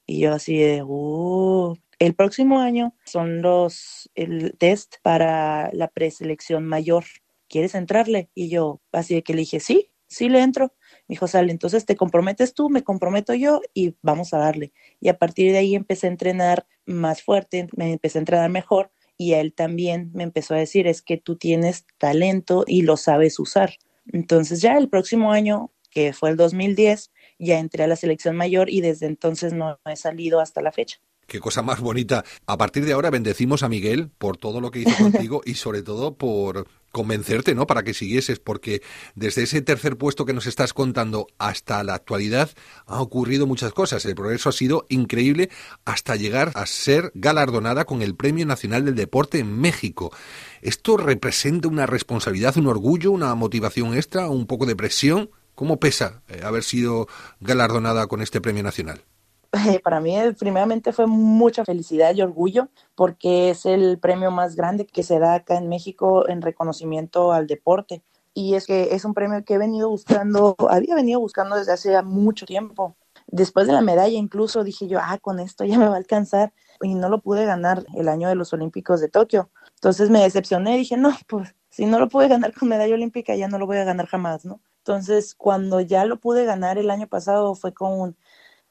Y 0.07 0.21
yo 0.21 0.33
así 0.33 0.57
de, 0.57 0.83
oh, 0.83 1.77
el 1.99 2.15
próximo 2.15 2.59
año 2.61 2.95
son 3.05 3.41
los 3.41 4.09
el 4.15 4.57
test 4.57 4.95
para 5.01 5.69
la 5.73 5.89
preselección 5.89 6.65
mayor. 6.65 7.03
¿Quieres 7.49 7.75
entrarle? 7.75 8.29
Y 8.33 8.49
yo, 8.49 8.81
así 8.91 9.15
de 9.15 9.23
que 9.23 9.33
le 9.33 9.41
dije, 9.41 9.59
sí, 9.59 9.91
sí 10.07 10.29
le 10.29 10.41
entro. 10.41 10.73
Me 11.07 11.13
dijo, 11.13 11.27
sale, 11.27 11.51
entonces 11.51 11.85
te 11.85 11.95
comprometes 11.95 12.53
tú, 12.53 12.69
me 12.69 12.83
comprometo 12.83 13.33
yo 13.33 13.61
y 13.73 13.95
vamos 14.01 14.33
a 14.33 14.37
darle. 14.37 14.71
Y 15.01 15.09
a 15.09 15.17
partir 15.17 15.51
de 15.51 15.59
ahí 15.59 15.75
empecé 15.75 16.07
a 16.07 16.11
entrenar 16.11 16.67
más 16.85 17.21
fuerte, 17.21 17.67
me 17.75 17.91
empecé 17.91 18.17
a 18.17 18.21
entrenar 18.21 18.49
mejor 18.49 18.91
y 19.17 19.33
él 19.33 19.53
también 19.53 20.11
me 20.13 20.23
empezó 20.23 20.53
a 20.53 20.57
decir, 20.57 20.87
es 20.87 21.01
que 21.01 21.17
tú 21.17 21.35
tienes 21.35 21.85
talento 21.97 22.63
y 22.65 22.83
lo 22.83 22.95
sabes 22.97 23.39
usar. 23.39 23.73
Entonces 24.07 24.61
ya 24.61 24.77
el 24.77 24.89
próximo 24.89 25.31
año, 25.33 25.71
que 25.91 26.13
fue 26.13 26.29
el 26.29 26.37
2010, 26.37 27.11
ya 27.39 27.59
entré 27.59 27.83
a 27.83 27.87
la 27.87 27.95
selección 27.97 28.35
mayor 28.35 28.69
y 28.69 28.81
desde 28.81 29.07
entonces 29.07 29.53
no 29.53 29.79
he 29.85 29.95
salido 29.97 30.39
hasta 30.39 30.61
la 30.61 30.71
fecha. 30.71 31.01
Qué 31.29 31.39
cosa 31.39 31.61
más 31.61 31.79
bonita. 31.79 32.25
A 32.47 32.57
partir 32.57 32.85
de 32.85 32.93
ahora 32.93 33.11
bendecimos 33.11 33.61
a 33.61 33.69
Miguel 33.69 34.09
por 34.17 34.35
todo 34.35 34.59
lo 34.59 34.71
que 34.71 34.79
hizo 34.79 34.97
contigo 34.97 35.41
y 35.45 35.53
sobre 35.53 35.83
todo 35.83 36.15
por 36.15 36.67
convencerte, 36.91 37.53
¿no? 37.53 37.67
Para 37.67 37.83
que 37.83 37.93
siguieses, 37.93 38.39
porque 38.39 38.81
desde 39.13 39.43
ese 39.43 39.61
tercer 39.61 39.95
puesto 39.95 40.25
que 40.25 40.33
nos 40.33 40.47
estás 40.47 40.73
contando 40.73 41.27
hasta 41.37 41.83
la 41.83 41.93
actualidad 41.93 42.49
ha 42.87 42.99
ocurrido 42.99 43.45
muchas 43.45 43.73
cosas. 43.73 44.03
El 44.05 44.15
progreso 44.15 44.49
ha 44.49 44.53
sido 44.53 44.87
increíble 44.89 45.51
hasta 45.85 46.15
llegar 46.15 46.51
a 46.55 46.65
ser 46.65 47.11
galardonada 47.13 47.85
con 47.85 48.01
el 48.01 48.15
Premio 48.15 48.45
Nacional 48.47 48.85
del 48.85 48.95
Deporte 48.95 49.37
en 49.37 49.59
México. 49.59 50.11
¿Esto 50.63 50.97
representa 50.97 51.67
una 51.67 51.85
responsabilidad, 51.85 52.57
un 52.57 52.65
orgullo, 52.65 53.11
una 53.11 53.33
motivación 53.35 53.95
extra, 53.95 54.27
un 54.29 54.47
poco 54.47 54.65
de 54.65 54.75
presión? 54.75 55.29
¿Cómo 55.53 55.79
pesa 55.79 56.23
eh, 56.27 56.41
haber 56.43 56.63
sido 56.63 57.07
galardonada 57.39 58.07
con 58.07 58.21
este 58.23 58.41
premio 58.41 58.63
nacional? 58.63 59.03
para 59.83 59.99
mí 59.99 60.15
primeramente 60.37 60.91
fue 60.91 61.07
mucha 61.07 61.65
felicidad 61.65 62.13
y 62.13 62.21
orgullo 62.21 62.69
porque 62.95 63.49
es 63.49 63.65
el 63.65 63.99
premio 63.99 64.31
más 64.31 64.55
grande 64.55 64.85
que 64.85 65.03
se 65.03 65.19
da 65.19 65.35
acá 65.35 65.57
en 65.57 65.69
México 65.69 66.27
en 66.27 66.41
reconocimiento 66.41 67.31
al 67.31 67.47
deporte. 67.47 68.03
Y 68.33 68.55
es 68.55 68.67
que 68.67 68.93
es 68.93 69.05
un 69.05 69.13
premio 69.13 69.43
que 69.43 69.55
he 69.55 69.57
venido 69.57 69.89
buscando, 69.89 70.55
había 70.69 70.95
venido 70.95 71.19
buscando 71.19 71.55
desde 71.55 71.73
hace 71.73 72.01
mucho 72.03 72.45
tiempo. 72.45 72.95
Después 73.27 73.67
de 73.67 73.73
la 73.73 73.81
medalla 73.81 74.17
incluso 74.17 74.63
dije 74.63 74.87
yo, 74.87 74.99
ah, 75.01 75.17
con 75.19 75.39
esto 75.39 75.65
ya 75.65 75.77
me 75.77 75.87
va 75.87 75.95
a 75.95 75.97
alcanzar 75.97 76.53
y 76.81 76.95
no 76.95 77.09
lo 77.09 77.21
pude 77.21 77.45
ganar 77.45 77.85
el 77.95 78.07
año 78.07 78.29
de 78.29 78.35
los 78.35 78.53
Olímpicos 78.53 79.01
de 79.01 79.09
Tokio. 79.09 79.49
Entonces 79.75 80.09
me 80.09 80.21
decepcioné 80.21 80.75
y 80.75 80.79
dije, 80.79 80.97
no, 80.97 81.11
pues 81.27 81.55
si 81.69 81.85
no 81.85 81.99
lo 81.99 82.09
pude 82.09 82.27
ganar 82.27 82.53
con 82.53 82.69
medalla 82.69 82.93
olímpica 82.93 83.35
ya 83.35 83.47
no 83.47 83.57
lo 83.57 83.65
voy 83.65 83.77
a 83.77 83.83
ganar 83.83 84.07
jamás, 84.07 84.45
¿no? 84.45 84.61
Entonces 84.79 85.35
cuando 85.35 85.81
ya 85.81 86.05
lo 86.05 86.19
pude 86.19 86.45
ganar 86.45 86.77
el 86.77 86.89
año 86.89 87.07
pasado 87.07 87.55
fue 87.55 87.73
con 87.73 88.17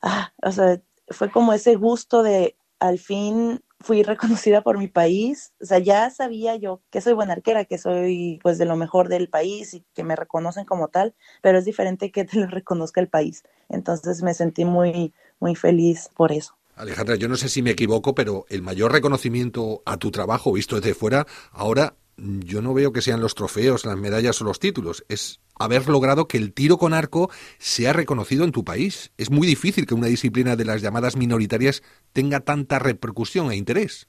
ah, 0.03 0.33
o 0.43 0.53
sea, 0.53 0.81
fue 1.09 1.31
como 1.31 1.53
ese 1.53 1.77
gusto 1.77 2.23
de 2.23 2.57
al 2.79 2.99
fin 2.99 3.61
fui 3.81 4.03
reconocida 4.43 4.63
por 4.63 4.79
mi 4.79 4.89
país, 4.89 5.53
o 5.61 5.67
sea, 5.67 5.79
ya 5.79 6.11
sabía 6.11 6.57
yo 6.57 6.83
que 6.91 7.01
soy 7.01 7.13
buena 7.13 7.35
arquera, 7.35 7.65
que 7.65 7.79
soy 7.79 8.39
pues 8.43 8.59
de 8.59 8.65
lo 8.65 8.77
mejor 8.77 9.09
del 9.09 9.29
país 9.29 9.75
y 9.75 9.85
que 9.95 10.05
me 10.05 10.17
reconocen 10.17 10.65
como 10.65 10.89
tal, 10.89 11.15
pero 11.43 11.59
es 11.59 11.65
diferente 11.65 12.11
que 12.11 12.25
te 12.25 12.39
lo 12.39 12.47
reconozca 12.47 13.01
el 13.01 13.09
país. 13.09 13.43
Entonces 13.69 14.23
me 14.23 14.35
sentí 14.35 14.65
muy, 14.65 15.13
muy 15.41 15.55
feliz 15.55 16.11
por 16.17 16.33
eso. 16.33 16.55
Alejandra, 16.75 17.17
yo 17.17 17.29
no 17.29 17.37
sé 17.37 17.49
si 17.49 17.61
me 17.61 17.71
equivoco, 17.71 18.15
pero 18.15 18.47
el 18.49 18.63
mayor 18.63 18.93
reconocimiento 18.93 19.83
a 19.85 19.97
tu 19.97 20.13
trabajo 20.13 20.53
visto 20.53 20.77
desde 20.77 20.95
fuera 20.95 21.27
ahora 21.51 21.97
yo 22.19 22.63
no 22.63 22.75
veo 22.75 22.93
que 22.93 23.03
sean 23.03 23.21
los 23.21 23.35
trofeos, 23.35 23.85
las 23.85 23.97
medallas 23.97 24.41
o 24.41 24.45
los 24.45 24.59
títulos, 24.59 25.05
es 25.09 25.41
haber 25.59 25.89
logrado 25.89 26.29
que 26.29 26.39
el 26.39 26.53
tiro 26.53 26.79
con 26.79 26.95
arco 26.95 27.31
sea 27.59 27.93
reconocido 27.93 28.45
en 28.45 28.53
tu 28.53 28.65
país. 28.65 29.13
Es 29.17 29.31
muy 29.31 29.47
difícil 29.47 29.87
que 29.87 29.95
una 29.95 30.09
disciplina 30.09 30.57
de 30.57 30.65
las 30.65 30.83
llamadas 30.83 31.17
minoritarias 31.17 31.83
tenga 32.13 32.41
tanta 32.41 32.79
repercusión 32.79 33.51
e 33.51 33.57
interés. 33.57 34.09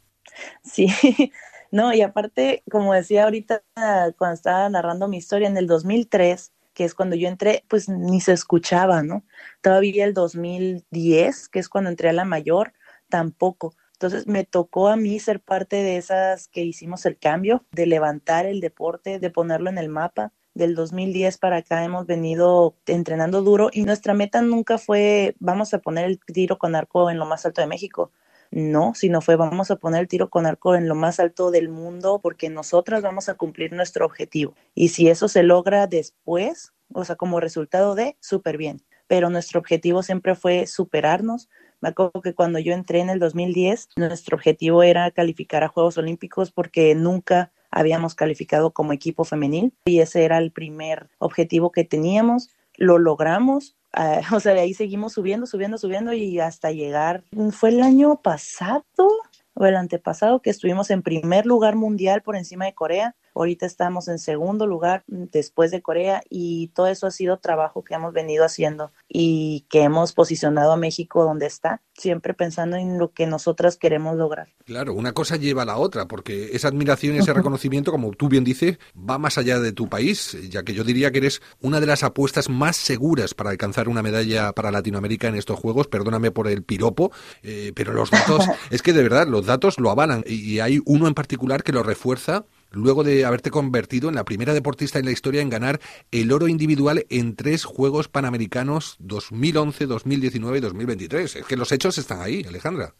Sí, 0.63 0.87
no, 1.71 1.93
y 1.93 2.01
aparte, 2.01 2.63
como 2.69 2.93
decía 2.93 3.23
ahorita 3.23 3.63
cuando 4.17 4.33
estaba 4.33 4.69
narrando 4.69 5.07
mi 5.07 5.17
historia, 5.17 5.47
en 5.47 5.57
el 5.57 5.67
2003 5.67 6.51
que 6.79 6.85
es 6.85 6.95
cuando 6.95 7.17
yo 7.17 7.27
entré, 7.27 7.65
pues 7.67 7.89
ni 7.89 8.21
se 8.21 8.31
escuchaba, 8.31 9.03
¿no? 9.03 9.25
Todavía 9.59 10.05
el 10.05 10.13
2010, 10.13 11.49
que 11.49 11.59
es 11.59 11.67
cuando 11.67 11.89
entré 11.89 12.07
a 12.07 12.13
la 12.13 12.23
mayor, 12.23 12.71
tampoco. 13.09 13.75
Entonces 13.99 14.27
me 14.27 14.45
tocó 14.45 14.87
a 14.87 14.95
mí 14.95 15.19
ser 15.19 15.41
parte 15.41 15.75
de 15.75 15.97
esas 15.97 16.47
que 16.47 16.63
hicimos 16.63 17.05
el 17.05 17.17
cambio, 17.17 17.65
de 17.73 17.85
levantar 17.85 18.45
el 18.45 18.61
deporte, 18.61 19.19
de 19.19 19.29
ponerlo 19.29 19.69
en 19.69 19.77
el 19.77 19.89
mapa. 19.89 20.31
Del 20.53 20.73
2010 20.73 21.37
para 21.37 21.57
acá 21.57 21.83
hemos 21.83 22.05
venido 22.05 22.77
entrenando 22.85 23.41
duro 23.41 23.69
y 23.73 23.83
nuestra 23.83 24.13
meta 24.13 24.41
nunca 24.41 24.77
fue 24.77 25.35
vamos 25.39 25.73
a 25.73 25.79
poner 25.79 26.05
el 26.05 26.17
tiro 26.17 26.57
con 26.57 26.75
arco 26.75 27.09
en 27.09 27.19
lo 27.19 27.25
más 27.25 27.45
alto 27.45 27.59
de 27.59 27.67
México. 27.67 28.13
No, 28.51 28.93
sino 28.95 29.19
fue 29.19 29.35
vamos 29.35 29.69
a 29.69 29.75
poner 29.75 29.99
el 29.99 30.07
tiro 30.07 30.29
con 30.29 30.45
arco 30.45 30.75
en 30.75 30.87
lo 30.87 30.95
más 30.95 31.19
alto 31.19 31.51
del 31.51 31.67
mundo 31.67 32.21
porque 32.23 32.49
nosotras 32.49 33.01
vamos 33.01 33.27
a 33.27 33.33
cumplir 33.33 33.73
nuestro 33.73 34.05
objetivo. 34.05 34.55
Y 34.75 34.89
si 34.89 35.09
eso 35.09 35.27
se 35.27 35.43
logra 35.43 35.87
después, 35.87 36.71
o 36.93 37.03
sea, 37.03 37.17
como 37.17 37.41
resultado 37.41 37.95
de, 37.95 38.15
súper 38.21 38.55
bien. 38.55 38.81
Pero 39.07 39.29
nuestro 39.29 39.59
objetivo 39.59 40.03
siempre 40.03 40.35
fue 40.35 40.67
superarnos. 40.67 41.49
Me 41.81 41.89
acuerdo 41.89 42.21
que 42.21 42.33
cuando 42.33 42.59
yo 42.59 42.73
entré 42.73 42.99
en 42.99 43.09
el 43.09 43.19
2010, 43.19 43.89
nuestro 43.95 44.35
objetivo 44.35 44.83
era 44.83 45.11
calificar 45.11 45.63
a 45.63 45.69
Juegos 45.69 45.97
Olímpicos 45.97 46.51
porque 46.51 46.93
nunca 46.95 47.51
habíamos 47.71 48.15
calificado 48.15 48.71
como 48.71 48.93
equipo 48.93 49.23
femenil 49.23 49.73
y 49.85 49.99
ese 49.99 50.23
era 50.23 50.37
el 50.37 50.51
primer 50.51 51.09
objetivo 51.19 51.71
que 51.71 51.85
teníamos. 51.85 52.49
Lo 52.75 52.97
logramos, 52.97 53.77
Ah, 53.93 54.21
o 54.35 54.39
sea, 54.39 54.53
de 54.53 54.61
ahí 54.61 54.73
seguimos 54.73 55.13
subiendo, 55.13 55.45
subiendo, 55.45 55.77
subiendo 55.77 56.13
y 56.13 56.39
hasta 56.39 56.71
llegar, 56.71 57.23
fue 57.51 57.69
el 57.69 57.81
año 57.81 58.21
pasado 58.21 58.83
o 59.53 59.65
el 59.65 59.75
antepasado 59.75 60.41
que 60.41 60.49
estuvimos 60.51 60.89
en 60.89 61.01
primer 61.01 61.45
lugar 61.45 61.75
mundial 61.75 62.21
por 62.21 62.35
encima 62.35 62.65
de 62.65 62.73
Corea 62.73 63.15
Ahorita 63.39 63.65
estamos 63.65 64.09
en 64.09 64.19
segundo 64.19 64.67
lugar 64.67 65.05
después 65.07 65.71
de 65.71 65.81
Corea 65.81 66.21
y 66.29 66.67
todo 66.75 66.87
eso 66.87 67.07
ha 67.07 67.11
sido 67.11 67.37
trabajo 67.37 67.85
que 67.85 67.93
hemos 67.93 68.11
venido 68.11 68.43
haciendo 68.43 68.91
y 69.07 69.65
que 69.69 69.83
hemos 69.83 70.11
posicionado 70.11 70.73
a 70.73 70.75
México 70.75 71.23
donde 71.23 71.45
está, 71.45 71.81
siempre 71.93 72.33
pensando 72.33 72.75
en 72.75 72.97
lo 72.97 73.13
que 73.13 73.27
nosotras 73.27 73.77
queremos 73.77 74.17
lograr. 74.17 74.49
Claro, 74.65 74.93
una 74.93 75.13
cosa 75.13 75.37
lleva 75.37 75.61
a 75.61 75.65
la 75.65 75.77
otra, 75.77 76.05
porque 76.05 76.49
esa 76.51 76.67
admiración, 76.67 77.15
ese 77.15 77.31
reconocimiento, 77.31 77.91
como 77.91 78.11
tú 78.11 78.27
bien 78.27 78.43
dices, 78.43 78.77
va 78.93 79.17
más 79.17 79.37
allá 79.37 79.61
de 79.61 79.71
tu 79.71 79.87
país, 79.87 80.37
ya 80.49 80.63
que 80.63 80.73
yo 80.73 80.83
diría 80.83 81.09
que 81.11 81.19
eres 81.19 81.41
una 81.61 81.79
de 81.79 81.85
las 81.85 82.03
apuestas 82.03 82.49
más 82.49 82.75
seguras 82.75 83.33
para 83.35 83.51
alcanzar 83.51 83.87
una 83.87 84.03
medalla 84.03 84.51
para 84.51 84.69
Latinoamérica 84.69 85.29
en 85.29 85.35
estos 85.35 85.57
Juegos, 85.57 85.87
perdóname 85.87 86.31
por 86.31 86.49
el 86.49 86.63
piropo, 86.63 87.13
eh, 87.41 87.71
pero 87.73 87.93
los 87.93 88.11
datos, 88.11 88.43
es 88.69 88.81
que 88.81 88.91
de 88.91 89.01
verdad, 89.01 89.27
los 89.27 89.45
datos 89.45 89.79
lo 89.79 89.91
avalan 89.91 90.25
y 90.27 90.59
hay 90.59 90.81
uno 90.85 91.07
en 91.07 91.13
particular 91.13 91.63
que 91.63 91.71
lo 91.71 91.83
refuerza 91.83 92.43
luego 92.71 93.03
de 93.03 93.25
haberte 93.25 93.51
convertido 93.51 94.09
en 94.09 94.15
la 94.15 94.25
primera 94.25 94.53
deportista 94.53 94.99
en 94.99 95.05
la 95.05 95.11
historia 95.11 95.41
en 95.41 95.49
ganar 95.49 95.79
el 96.11 96.31
oro 96.31 96.47
individual 96.47 97.05
en 97.09 97.35
tres 97.35 97.65
Juegos 97.65 98.07
Panamericanos 98.07 98.95
2011, 98.99 99.85
2019 99.85 100.57
y 100.57 100.61
2023. 100.61 101.35
Es 101.37 101.45
que 101.45 101.57
los 101.57 101.71
hechos 101.71 101.97
están 101.97 102.21
ahí, 102.21 102.43
Alejandra. 102.47 102.93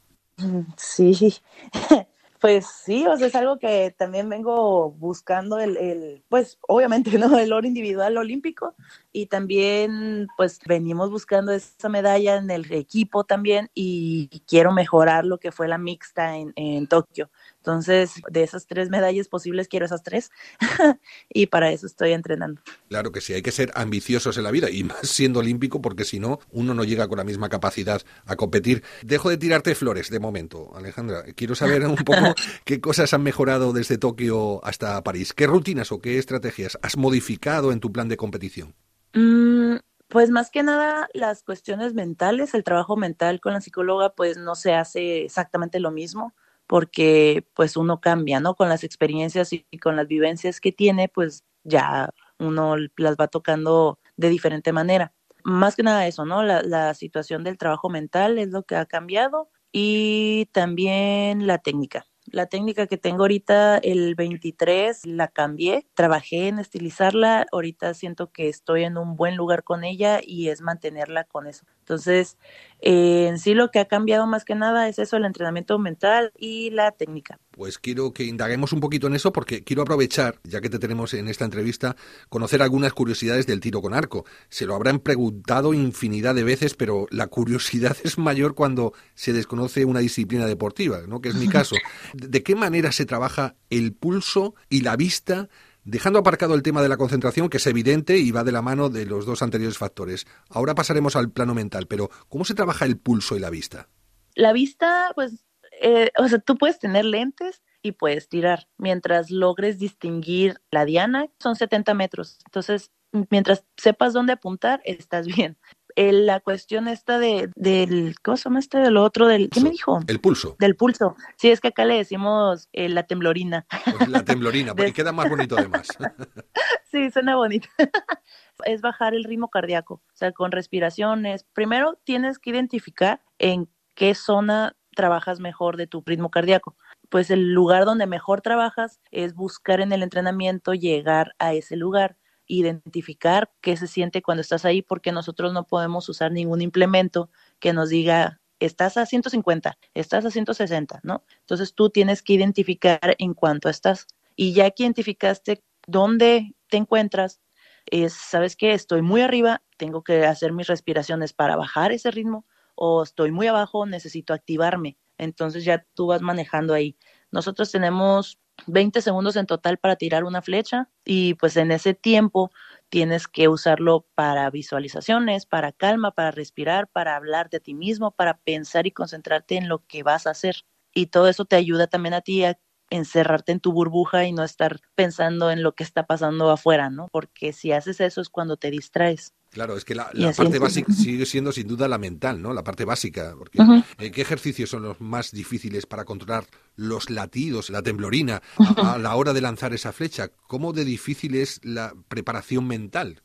Sí, 0.78 1.36
pues 2.40 2.66
sí, 2.66 3.06
o 3.06 3.18
sea, 3.18 3.28
es 3.28 3.36
algo 3.36 3.60
que 3.60 3.94
también 3.98 4.30
vengo 4.30 4.92
buscando 4.92 5.60
el, 5.60 5.76
el, 5.78 6.24
pues 6.30 6.58
obviamente, 6.68 7.12
¿no? 7.20 7.38
El 7.38 7.52
oro 7.52 7.68
individual 7.68 8.18
olímpico 8.18 8.76
y 9.12 9.26
también 9.26 10.28
pues 10.38 10.60
venimos 10.66 11.10
buscando 11.10 11.52
esa 11.52 11.90
medalla 11.90 12.38
en 12.38 12.50
el 12.50 12.72
equipo 12.72 13.26
también 13.26 13.70
y 13.74 14.30
quiero 14.48 14.72
mejorar 14.72 15.26
lo 15.26 15.40
que 15.40 15.52
fue 15.52 15.68
la 15.68 15.78
mixta 15.78 16.38
en, 16.38 16.54
en 16.56 16.88
Tokio. 16.88 17.30
Entonces, 17.60 18.14
de 18.30 18.44
esas 18.44 18.68
tres 18.68 18.90
medallas 18.90 19.28
posibles, 19.28 19.68
quiero 19.68 19.86
esas 19.86 20.02
tres 20.02 20.32
y 21.30 21.48
para 21.48 21.72
eso 21.72 21.88
estoy 21.88 22.14
entrenando. 22.14 22.62
Claro 22.88 23.12
que 23.12 23.20
sí, 23.20 23.34
hay 23.34 23.42
que 23.42 23.52
ser 23.52 23.72
ambiciosos 23.76 24.38
en 24.38 24.44
la 24.44 24.52
vida 24.52 24.70
y 24.70 24.86
más 24.86 25.00
siendo 25.02 25.40
olímpico 25.40 25.82
porque 25.82 26.06
si 26.06 26.20
no, 26.20 26.40
uno 26.52 26.74
no 26.74 26.86
llega 26.86 27.08
con 27.10 27.18
la 27.18 27.26
misma 27.26 27.50
capacidad 27.50 28.02
a 28.26 28.38
competir. 28.38 28.84
Dejo 29.04 29.30
de 29.30 29.38
tirarte 29.38 29.76
flores 29.76 30.10
de 30.10 30.20
momento, 30.20 30.72
Alejandra. 30.76 31.24
Quiero 31.36 31.54
saber 31.54 31.86
un 31.86 31.98
poco 31.98 32.34
qué 32.64 32.80
cosas 32.80 33.14
han 33.14 33.24
mejorado 33.24 33.74
desde 33.74 33.98
Tokio 33.98 34.64
hasta 34.64 35.04
París. 35.04 35.34
¿Qué 35.34 35.46
rutinas 35.46 35.92
o 35.92 36.00
qué 36.00 36.18
estrategias 36.18 36.80
has 36.82 36.96
modificado 36.96 37.74
en 37.74 37.82
tu 37.82 37.92
plan 37.92 38.08
de 38.08 38.16
competición? 38.16 38.74
Mm, 39.14 39.76
pues 40.08 40.30
más 40.30 40.50
que 40.50 40.64
nada 40.64 41.10
las 41.14 41.44
cuestiones 41.44 41.94
mentales, 41.94 42.54
el 42.54 42.64
trabajo 42.64 42.96
mental 42.96 43.42
con 43.42 43.52
la 43.52 43.60
psicóloga, 43.60 44.14
pues 44.14 44.38
no 44.38 44.56
se 44.56 44.74
hace 44.74 45.26
exactamente 45.26 45.82
lo 45.82 45.92
mismo 45.92 46.34
porque 46.70 47.48
pues 47.56 47.76
uno 47.78 48.00
cambia, 48.00 48.40
¿no? 48.40 48.54
Con 48.54 48.70
las 48.70 48.84
experiencias 48.84 49.52
y 49.54 49.80
con 49.80 49.96
las 49.96 50.08
vivencias 50.08 50.62
que 50.62 50.72
tiene, 50.72 51.10
pues 51.10 51.44
ya 51.64 52.12
uno 52.38 52.76
las 52.96 53.16
va 53.16 53.28
tocando 53.28 53.98
de 54.18 54.30
diferente 54.30 54.72
manera. 54.72 55.12
Más 55.44 55.76
que 55.76 55.82
nada 55.82 56.06
eso, 56.06 56.26
¿no? 56.26 56.44
La, 56.44 56.62
la 56.62 56.94
situación 56.94 57.44
del 57.44 57.58
trabajo 57.58 57.90
mental 57.90 58.38
es 58.38 58.50
lo 58.50 58.62
que 58.62 58.76
ha 58.76 58.86
cambiado 58.86 59.50
y 59.72 60.46
también 60.52 61.48
la 61.48 61.58
técnica. 61.58 62.06
La 62.28 62.46
técnica 62.46 62.86
que 62.86 62.98
tengo 62.98 63.24
ahorita, 63.24 63.80
el 63.80 64.14
23, 64.14 65.08
la 65.08 65.28
cambié, 65.28 65.88
trabajé 65.96 66.50
en 66.50 66.60
estilizarla, 66.60 67.48
ahorita 67.52 67.96
siento 67.96 68.32
que 68.32 68.48
estoy 68.48 68.84
en 68.84 69.00
un 69.00 69.16
buen 69.16 69.36
lugar 69.36 69.64
con 69.64 69.84
ella 69.84 70.20
y 70.24 70.50
es 70.50 70.62
mantenerla 70.62 71.24
con 71.24 71.48
eso. 71.48 71.66
Entonces, 71.90 72.38
eh, 72.82 73.26
en 73.28 73.40
sí 73.40 73.56
lo 73.56 73.72
que 73.72 73.80
ha 73.80 73.86
cambiado 73.86 74.28
más 74.28 74.46
que 74.46 74.54
nada 74.54 74.88
es 74.88 75.00
eso, 75.00 75.18
el 75.18 75.26
entrenamiento 75.26 75.80
mental 75.80 76.32
y 76.38 76.70
la 76.70 76.92
técnica. 76.92 77.40
Pues 77.50 77.80
quiero 77.80 78.14
que 78.14 78.26
indaguemos 78.26 78.74
un 78.74 78.80
poquito 78.80 79.08
en 79.08 79.16
eso 79.16 79.34
porque 79.34 79.64
quiero 79.64 79.82
aprovechar, 79.82 80.40
ya 80.44 80.62
que 80.62 80.70
te 80.70 80.78
tenemos 80.78 81.16
en 81.16 81.28
esta 81.28 81.46
entrevista, 81.46 81.96
conocer 82.30 82.62
algunas 82.62 82.94
curiosidades 82.94 83.48
del 83.48 83.60
tiro 83.60 83.82
con 83.82 83.96
arco. 83.96 84.24
Se 84.50 84.68
lo 84.68 84.76
habrán 84.76 85.00
preguntado 85.00 85.74
infinidad 85.74 86.36
de 86.36 86.44
veces, 86.44 86.76
pero 86.76 87.08
la 87.10 87.26
curiosidad 87.26 87.98
es 88.04 88.20
mayor 88.20 88.54
cuando 88.54 88.94
se 89.16 89.34
desconoce 89.34 89.84
una 89.84 90.02
disciplina 90.02 90.46
deportiva, 90.46 91.02
¿no? 91.08 91.22
Que 91.22 91.30
es 91.30 91.36
mi 91.36 91.48
caso. 91.48 91.76
¿De 92.14 92.44
qué 92.44 92.56
manera 92.56 92.92
se 92.92 93.08
trabaja 93.08 93.56
el 93.72 93.94
pulso 93.94 94.54
y 94.70 94.82
la 94.82 94.96
vista 94.96 95.50
Dejando 95.84 96.20
aparcado 96.20 96.56
el 96.56 96.64
tema 96.64 96.82
de 96.82 96.90
la 96.90 96.98
concentración, 96.98 97.50
que 97.50 97.58
es 97.58 97.68
evidente 97.68 98.18
y 98.18 98.32
va 98.32 98.44
de 98.44 98.52
la 98.52 98.62
mano 98.62 98.90
de 98.90 99.06
los 99.06 99.26
dos 99.26 99.42
anteriores 99.42 99.78
factores. 99.78 100.28
Ahora 100.50 100.76
pasaremos 100.76 101.16
al 101.16 101.32
plano 101.32 101.54
mental, 101.54 101.88
pero 101.88 102.10
¿cómo 102.28 102.46
se 102.46 102.54
trabaja 102.54 102.86
el 102.86 102.98
pulso 102.98 103.36
y 103.36 103.40
la 103.40 103.50
vista? 103.50 103.90
La 104.36 104.54
vista, 104.54 105.12
pues, 105.16 105.46
eh, 105.82 106.12
o 106.18 106.28
sea, 106.28 106.40
tú 106.40 106.58
puedes 106.58 106.80
tener 106.80 107.06
lentes 107.06 107.64
y 107.82 107.94
puedes 107.94 108.30
tirar. 108.30 108.68
Mientras 108.78 109.32
logres 109.32 109.80
distinguir 109.80 110.62
la 110.70 110.86
diana, 110.86 111.28
son 111.40 111.56
70 111.56 111.94
metros. 111.94 112.40
Entonces, 112.46 112.92
mientras 113.30 113.64
sepas 113.78 114.14
dónde 114.14 114.34
apuntar, 114.34 114.82
estás 114.84 115.26
bien 115.36 115.58
la 115.96 116.40
cuestión 116.40 116.88
esta 116.88 117.20
de, 117.20 117.50
del, 117.56 118.16
¿cómo 118.22 118.38
se 118.38 118.46
llama 118.46 118.60
este? 118.60 118.80
Del 118.80 118.98
otro, 118.98 119.28
del, 119.28 119.50
¿qué 119.50 119.62
me 119.62 119.70
dijo? 119.72 120.00
El 120.08 120.20
pulso. 120.20 120.56
Del 120.60 120.76
pulso. 120.76 121.16
Sí, 121.38 121.50
es 121.50 121.60
que 121.60 121.70
acá 121.70 121.86
le 121.86 121.96
decimos 121.96 122.70
eh, 122.74 122.90
la 122.90 123.04
temblorina. 123.04 123.66
Pues 123.98 124.10
la 124.10 124.24
temblorina, 124.24 124.74
porque 124.76 124.94
queda 124.94 125.12
más 125.12 125.30
bonito 125.30 125.58
además. 125.58 125.88
sí, 126.92 127.10
suena 127.12 127.36
bonito. 127.36 127.68
es 128.66 128.82
bajar 128.82 129.14
el 129.14 129.24
ritmo 129.24 129.50
cardíaco, 129.50 129.96
o 129.96 130.16
sea, 130.16 130.32
con 130.32 130.52
respiraciones. 130.52 131.46
Primero 131.54 132.00
tienes 132.04 132.40
que 132.40 132.52
identificar 132.52 133.22
en 133.38 133.70
qué 133.96 134.16
zona 134.16 134.76
trabajas 134.96 135.40
mejor 135.40 135.78
de 135.78 135.88
tu 135.88 136.04
ritmo 136.06 136.30
cardíaco. 136.30 136.76
Pues 137.10 137.32
el 137.32 137.54
lugar 137.54 137.86
donde 137.86 138.06
mejor 138.06 138.42
trabajas 138.42 139.00
es 139.12 139.34
buscar 139.34 139.82
en 139.82 139.92
el 139.92 140.04
entrenamiento 140.04 140.74
llegar 140.74 141.36
a 141.40 141.54
ese 141.54 141.76
lugar 141.76 142.18
identificar 142.50 143.50
qué 143.62 143.78
se 143.78 143.88
siente 143.88 144.22
cuando 144.22 144.42
estás 144.42 144.66
ahí, 144.66 144.82
porque 144.82 145.14
nosotros 145.14 145.54
no 145.54 145.66
podemos 145.66 146.10
usar 146.10 146.34
ningún 146.34 146.62
implemento 146.62 147.30
que 147.60 147.72
nos 147.72 147.90
diga, 147.90 148.42
estás 148.60 148.98
a 148.98 149.06
150, 149.06 149.78
estás 149.94 150.26
a 150.26 150.32
160, 150.32 151.00
¿no? 151.04 151.24
Entonces 151.40 151.74
tú 151.74 151.90
tienes 151.90 152.22
que 152.22 152.34
identificar 152.34 153.16
en 153.20 153.34
cuánto 153.34 153.70
estás. 153.70 154.08
Y 154.36 154.54
ya 154.54 154.70
que 154.72 154.84
identificaste 154.84 155.64
dónde 155.88 156.56
te 156.68 156.78
encuentras, 156.78 157.40
es, 157.86 158.14
¿sabes 158.14 158.56
qué? 158.56 158.74
Estoy 158.74 159.02
muy 159.02 159.22
arriba, 159.22 159.62
tengo 159.78 160.04
que 160.04 160.26
hacer 160.26 160.52
mis 160.52 160.68
respiraciones 160.68 161.34
para 161.34 161.56
bajar 161.56 161.92
ese 161.92 162.12
ritmo, 162.12 162.46
o 162.76 163.04
estoy 163.04 163.32
muy 163.32 163.48
abajo, 163.48 163.86
necesito 163.86 164.34
activarme. 164.34 164.98
Entonces 165.18 165.66
ya 165.66 165.86
tú 165.94 166.08
vas 166.08 166.22
manejando 166.22 166.74
ahí. 166.74 166.98
Nosotros 167.32 167.72
tenemos 167.72 168.40
20 168.68 169.02
segundos 169.02 169.36
en 169.36 169.46
total 169.46 169.78
para 169.78 169.96
tirar 169.96 170.24
una 170.24 170.42
flecha 170.42 170.90
y 171.06 171.34
pues 171.36 171.58
en 171.58 171.72
ese 171.72 171.94
tiempo 171.94 172.52
tienes 172.90 173.28
que 173.28 173.48
usarlo 173.48 174.08
para 174.16 174.50
visualizaciones, 174.50 175.46
para 175.46 175.72
calma, 175.72 176.12
para 176.12 176.32
respirar, 176.32 176.88
para 176.88 177.16
hablar 177.16 177.50
de 177.50 177.60
ti 177.60 177.74
mismo, 177.74 178.12
para 178.12 178.38
pensar 178.40 178.88
y 178.88 178.92
concentrarte 178.92 179.56
en 179.58 179.68
lo 179.70 179.86
que 179.88 180.04
vas 180.04 180.28
a 180.28 180.32
hacer. 180.32 180.56
Y 180.94 181.08
todo 181.08 181.28
eso 181.28 181.46
te 181.46 181.56
ayuda 181.56 181.88
también 181.88 182.14
a 182.14 182.22
ti 182.22 182.44
a 182.44 182.60
encerrarte 182.90 183.52
en 183.52 183.60
tu 183.60 183.72
burbuja 183.72 184.26
y 184.26 184.32
no 184.34 184.44
estar 184.44 184.80
pensando 184.96 185.52
en 185.52 185.62
lo 185.64 185.74
que 185.76 185.84
está 185.84 186.06
pasando 186.08 186.50
afuera, 186.50 186.90
¿no? 186.90 187.08
Porque 187.12 187.54
si 187.54 187.72
haces 187.72 188.02
eso 188.02 188.22
es 188.22 188.30
cuando 188.30 188.58
te 188.58 188.72
distraes. 188.72 189.34
Claro, 189.52 189.76
es 189.76 189.84
que 189.84 189.96
la, 189.96 190.12
parte 190.38 190.60
básica 190.60 190.94
sigue 190.94 191.26
siendo 191.26 191.52
sin 191.52 191.68
duda 191.68 191.88
la 191.88 191.98
mental, 191.98 192.40
¿no? 192.42 192.54
La 192.54 192.64
parte 192.64 192.86
básica. 192.86 193.34
Porque, 193.36 193.60
eh, 193.98 194.12
¿Qué 194.12 194.22
ejercicios 194.22 194.70
son 194.70 194.84
los 194.84 195.02
más 195.02 195.32
difíciles 195.32 195.88
para 195.88 196.06
controlar 196.06 196.46
los 196.76 197.10
latidos, 197.10 197.72
la 197.72 197.82
temblorina, 197.82 198.42
a, 198.78 199.00
la 199.00 199.16
hora 199.16 199.34
de 199.34 199.42
lanzar 199.42 199.74
esa 199.74 199.92
flecha? 199.92 200.30
¿Cómo 200.48 200.72
de 200.72 200.86
difícil 200.86 201.34
es 201.34 201.60
la 201.64 201.94
preparación 202.08 202.68
mental? 202.68 203.24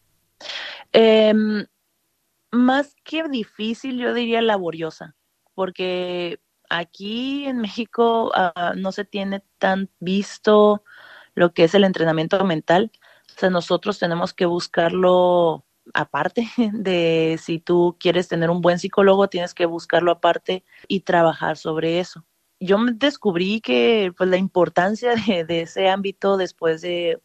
Em, 0.93 1.67
más 2.51 2.95
que 3.05 3.29
difícil, 3.29 3.99
yo 3.99 4.15
diría 4.15 4.41
laboriosa, 4.41 5.17
porque 5.55 6.41
aquí 6.71 7.45
en 7.45 7.59
México 7.59 8.33
ah, 8.35 8.73
no 8.77 8.93
se 8.93 9.05
tiene 9.05 9.45
tan 9.59 9.91
visto 10.01 10.85
lo 11.35 11.53
que 11.53 11.65
es 11.65 11.75
el 11.75 11.85
entrenamiento 11.85 12.43
mental. 12.45 12.93
O 13.37 13.39
sea, 13.39 13.51
nosotros 13.51 13.99
tenemos 13.99 14.33
que 14.33 14.47
buscarlo 14.47 15.67
aparte 15.93 16.49
de 16.73 17.39
si 17.43 17.59
tú 17.59 17.97
quieres 17.99 18.29
tener 18.29 18.51
un 18.51 18.61
buen 18.61 18.79
psicólogo, 18.79 19.29
tienes 19.29 19.55
que 19.55 19.67
buscarlo 19.67 20.13
aparte 20.13 20.65
y 20.89 21.01
trabajar 21.01 21.57
sobre 21.57 22.01
eso. 22.01 22.25
Yo 22.61 22.79
descubrí 22.95 23.61
que 23.61 24.13
pues, 24.17 24.31
la 24.31 24.37
importancia 24.37 25.15
de, 25.47 25.61
ese 25.61 25.89
ámbito 25.89 26.37
después 26.37 26.81
de, 26.81 27.21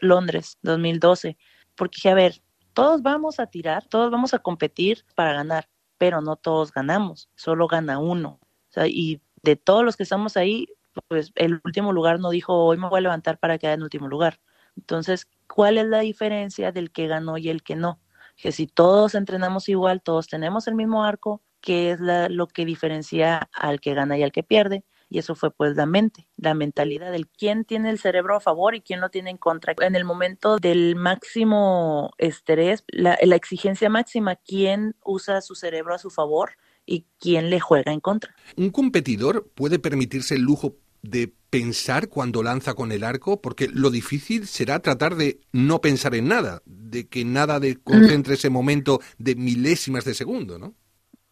Londres 0.00 0.56
2012, 0.62 1.36
porque 1.74 1.96
dije, 1.96 2.10
a 2.10 2.14
ver, 2.14 2.42
todos 2.72 3.02
vamos 3.02 3.40
a 3.40 3.46
tirar, 3.46 3.86
todos 3.86 4.10
vamos 4.10 4.32
a 4.32 4.38
competir 4.38 5.04
para 5.14 5.32
ganar, 5.32 5.68
pero 5.98 6.22
no 6.22 6.36
todos 6.36 6.72
ganamos, 6.72 7.28
solo 7.34 7.66
gana 7.66 7.98
uno. 7.98 8.38
Y 8.86 9.20
de 9.42 9.56
todos 9.56 9.84
los 9.84 9.96
que 9.96 10.04
estamos 10.04 10.36
ahí, 10.36 10.68
pues 11.08 11.32
el 11.34 11.60
último 11.64 11.92
lugar 11.92 12.20
no 12.20 12.30
dijo, 12.30 12.64
hoy 12.64 12.76
me 12.76 12.88
voy 12.88 12.98
a 12.98 13.02
levantar 13.02 13.38
para 13.38 13.58
quedar 13.58 13.74
en 13.74 13.82
último 13.82 14.08
lugar. 14.08 14.40
Entonces, 14.80 15.28
¿cuál 15.46 15.78
es 15.78 15.86
la 15.86 16.00
diferencia 16.00 16.72
del 16.72 16.90
que 16.90 17.06
ganó 17.06 17.38
y 17.38 17.50
el 17.50 17.62
que 17.62 17.76
no? 17.76 18.00
Que 18.36 18.50
si 18.50 18.66
todos 18.66 19.14
entrenamos 19.14 19.68
igual, 19.68 20.02
todos 20.02 20.26
tenemos 20.26 20.66
el 20.66 20.74
mismo 20.74 21.04
arco, 21.04 21.42
¿qué 21.60 21.92
es 21.92 22.00
lo 22.00 22.48
que 22.48 22.64
diferencia 22.64 23.50
al 23.52 23.80
que 23.80 23.94
gana 23.94 24.16
y 24.16 24.22
al 24.22 24.32
que 24.32 24.42
pierde? 24.42 24.84
Y 25.10 25.18
eso 25.18 25.34
fue 25.34 25.50
pues 25.50 25.76
la 25.76 25.86
mente, 25.86 26.28
la 26.36 26.54
mentalidad 26.54 27.10
del 27.10 27.26
quién 27.28 27.64
tiene 27.64 27.90
el 27.90 27.98
cerebro 27.98 28.36
a 28.36 28.40
favor 28.40 28.74
y 28.74 28.80
quién 28.80 29.00
lo 29.00 29.10
tiene 29.10 29.30
en 29.30 29.38
contra. 29.38 29.74
En 29.80 29.96
el 29.96 30.04
momento 30.04 30.56
del 30.56 30.96
máximo 30.96 32.12
estrés, 32.16 32.84
la, 32.86 33.18
la 33.20 33.36
exigencia 33.36 33.90
máxima, 33.90 34.36
quién 34.36 34.94
usa 35.04 35.40
su 35.40 35.56
cerebro 35.56 35.94
a 35.94 35.98
su 35.98 36.10
favor 36.10 36.52
y 36.86 37.06
quién 37.18 37.50
le 37.50 37.60
juega 37.60 37.92
en 37.92 38.00
contra. 38.00 38.34
¿Un 38.56 38.70
competidor 38.70 39.50
puede 39.54 39.78
permitirse 39.78 40.36
el 40.36 40.42
lujo 40.42 40.76
de 41.02 41.32
pensar 41.50 42.08
cuando 42.08 42.42
lanza 42.42 42.74
con 42.74 42.92
el 42.92 43.04
arco, 43.04 43.40
porque 43.40 43.68
lo 43.68 43.90
difícil 43.90 44.46
será 44.46 44.78
tratar 44.80 45.16
de 45.16 45.40
no 45.52 45.80
pensar 45.80 46.14
en 46.14 46.28
nada, 46.28 46.62
de 46.64 47.08
que 47.08 47.24
nada 47.24 47.58
de 47.58 47.76
concentre 47.76 48.34
ese 48.34 48.50
momento 48.50 49.00
de 49.18 49.34
milésimas 49.34 50.04
de 50.04 50.14
segundo, 50.14 50.58
¿no? 50.58 50.74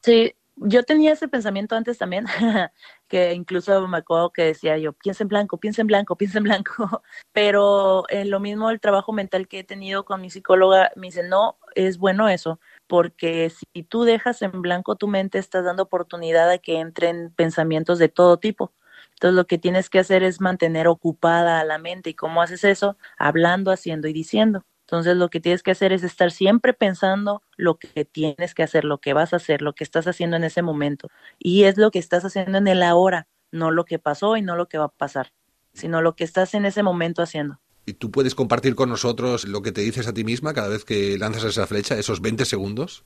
Sí, 0.03 0.33
yo 0.61 0.83
tenía 0.83 1.13
ese 1.13 1.29
pensamiento 1.29 1.77
antes 1.77 1.99
también, 1.99 2.27
que 3.09 3.33
incluso 3.33 3.87
me 3.87 3.99
acuerdo 3.99 4.33
que 4.33 4.43
decía 4.43 4.77
yo, 4.79 4.93
piensa 4.93 5.23
en 5.23 5.29
blanco, 5.29 5.59
piensa 5.59 5.83
en 5.83 5.87
blanco, 5.87 6.17
piensa 6.17 6.39
en 6.39 6.45
blanco, 6.45 7.03
pero 7.33 8.05
en 8.09 8.31
lo 8.31 8.41
mismo 8.41 8.71
el 8.71 8.81
trabajo 8.81 9.13
mental 9.13 9.47
que 9.47 9.61
he 9.61 9.65
tenido 9.65 10.05
con 10.05 10.21
mi 10.21 10.31
psicóloga 10.31 10.91
me 10.97 11.09
dice, 11.09 11.23
no, 11.23 11.59
es 11.75 11.99
bueno 11.99 12.29
eso, 12.29 12.61
porque 12.87 13.51
si 13.51 13.83
tú 13.85 14.03
dejas 14.03 14.43
en 14.43 14.63
blanco 14.63 14.97
tu 14.97 15.07
mente, 15.07 15.39
estás 15.39 15.65
dando 15.65 15.85
oportunidad 15.85 16.51
a 16.51 16.59
que 16.59 16.81
entren 16.81 17.33
pensamientos 17.37 17.99
de 17.99 18.09
todo 18.09 18.39
tipo. 18.39 18.73
Entonces 19.19 19.35
lo 19.35 19.49
que 19.49 19.59
tienes 19.59 19.91
que 19.91 19.99
hacer 19.99 20.23
es 20.23 20.41
mantener 20.41 20.87
ocupada 20.87 21.59
a 21.59 21.65
la 21.65 21.79
mente. 21.79 22.11
¿Y 22.11 22.15
cómo 22.15 22.41
haces 22.41 22.63
eso? 22.63 22.97
Hablando, 23.19 23.73
haciendo 23.73 24.07
y 24.07 24.13
diciendo. 24.13 24.65
Entonces 24.83 25.17
lo 25.17 25.29
que 25.29 25.41
tienes 25.41 25.65
que 25.65 25.73
hacer 25.73 25.93
es 25.93 26.05
estar 26.05 26.31
siempre 26.31 26.73
pensando 26.73 27.43
lo 27.57 27.79
que 27.79 28.05
tienes 28.05 28.55
que 28.55 28.63
hacer, 28.63 28.85
lo 28.85 28.99
que 28.99 29.15
vas 29.15 29.33
a 29.33 29.37
hacer, 29.37 29.61
lo 29.61 29.75
que 29.75 29.83
estás 29.83 30.07
haciendo 30.07 30.37
en 30.37 30.45
ese 30.45 30.63
momento. 30.63 31.09
Y 31.37 31.65
es 31.65 31.77
lo 31.77 31.91
que 31.91 31.99
estás 31.99 32.25
haciendo 32.25 32.59
en 32.59 32.69
el 32.69 32.83
ahora, 32.85 33.27
no 33.51 33.73
lo 33.73 33.85
que 33.85 33.99
pasó 33.99 34.37
y 34.37 34.43
no 34.43 34.55
lo 34.55 34.69
que 34.69 34.79
va 34.79 34.85
a 34.85 34.89
pasar, 34.89 35.33
sino 35.75 36.01
lo 36.01 36.15
que 36.15 36.23
estás 36.23 36.55
en 36.55 36.65
ese 36.65 36.85
momento 36.85 37.21
haciendo. 37.21 37.59
¿Y 37.87 37.95
tú 37.95 38.13
puedes 38.13 38.37
compartir 38.37 38.77
con 38.77 38.89
nosotros 38.89 39.49
lo 39.49 39.63
que 39.63 39.73
te 39.73 39.81
dices 39.81 40.07
a 40.07 40.15
ti 40.15 40.23
misma 40.23 40.55
cada 40.55 40.69
vez 40.69 40.85
que 40.85 41.19
lanzas 41.19 41.45
esa 41.45 41.67
flecha, 41.67 41.99
esos 41.99 42.21
20 42.21 42.45
segundos? 42.45 43.05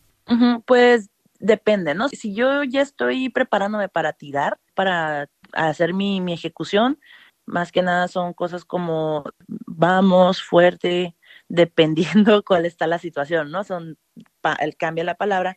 pues 0.66 1.10
depende, 1.40 1.94
¿no? 1.94 2.08
Si 2.08 2.34
yo 2.34 2.62
ya 2.62 2.80
estoy 2.80 3.28
preparándome 3.28 3.88
para 3.88 4.12
tirar, 4.12 4.60
para 4.74 5.28
hacer 5.52 5.94
mi, 5.94 6.20
mi 6.20 6.32
ejecución, 6.32 6.98
más 7.46 7.72
que 7.72 7.82
nada 7.82 8.08
son 8.08 8.32
cosas 8.34 8.64
como 8.64 9.24
vamos 9.48 10.42
fuerte, 10.42 11.16
dependiendo 11.48 12.42
cuál 12.46 12.66
está 12.66 12.86
la 12.86 12.98
situación, 12.98 13.50
¿no? 13.50 13.64
Son, 13.64 13.98
el 14.60 14.76
cambia 14.76 15.04
la 15.04 15.16
palabra, 15.16 15.56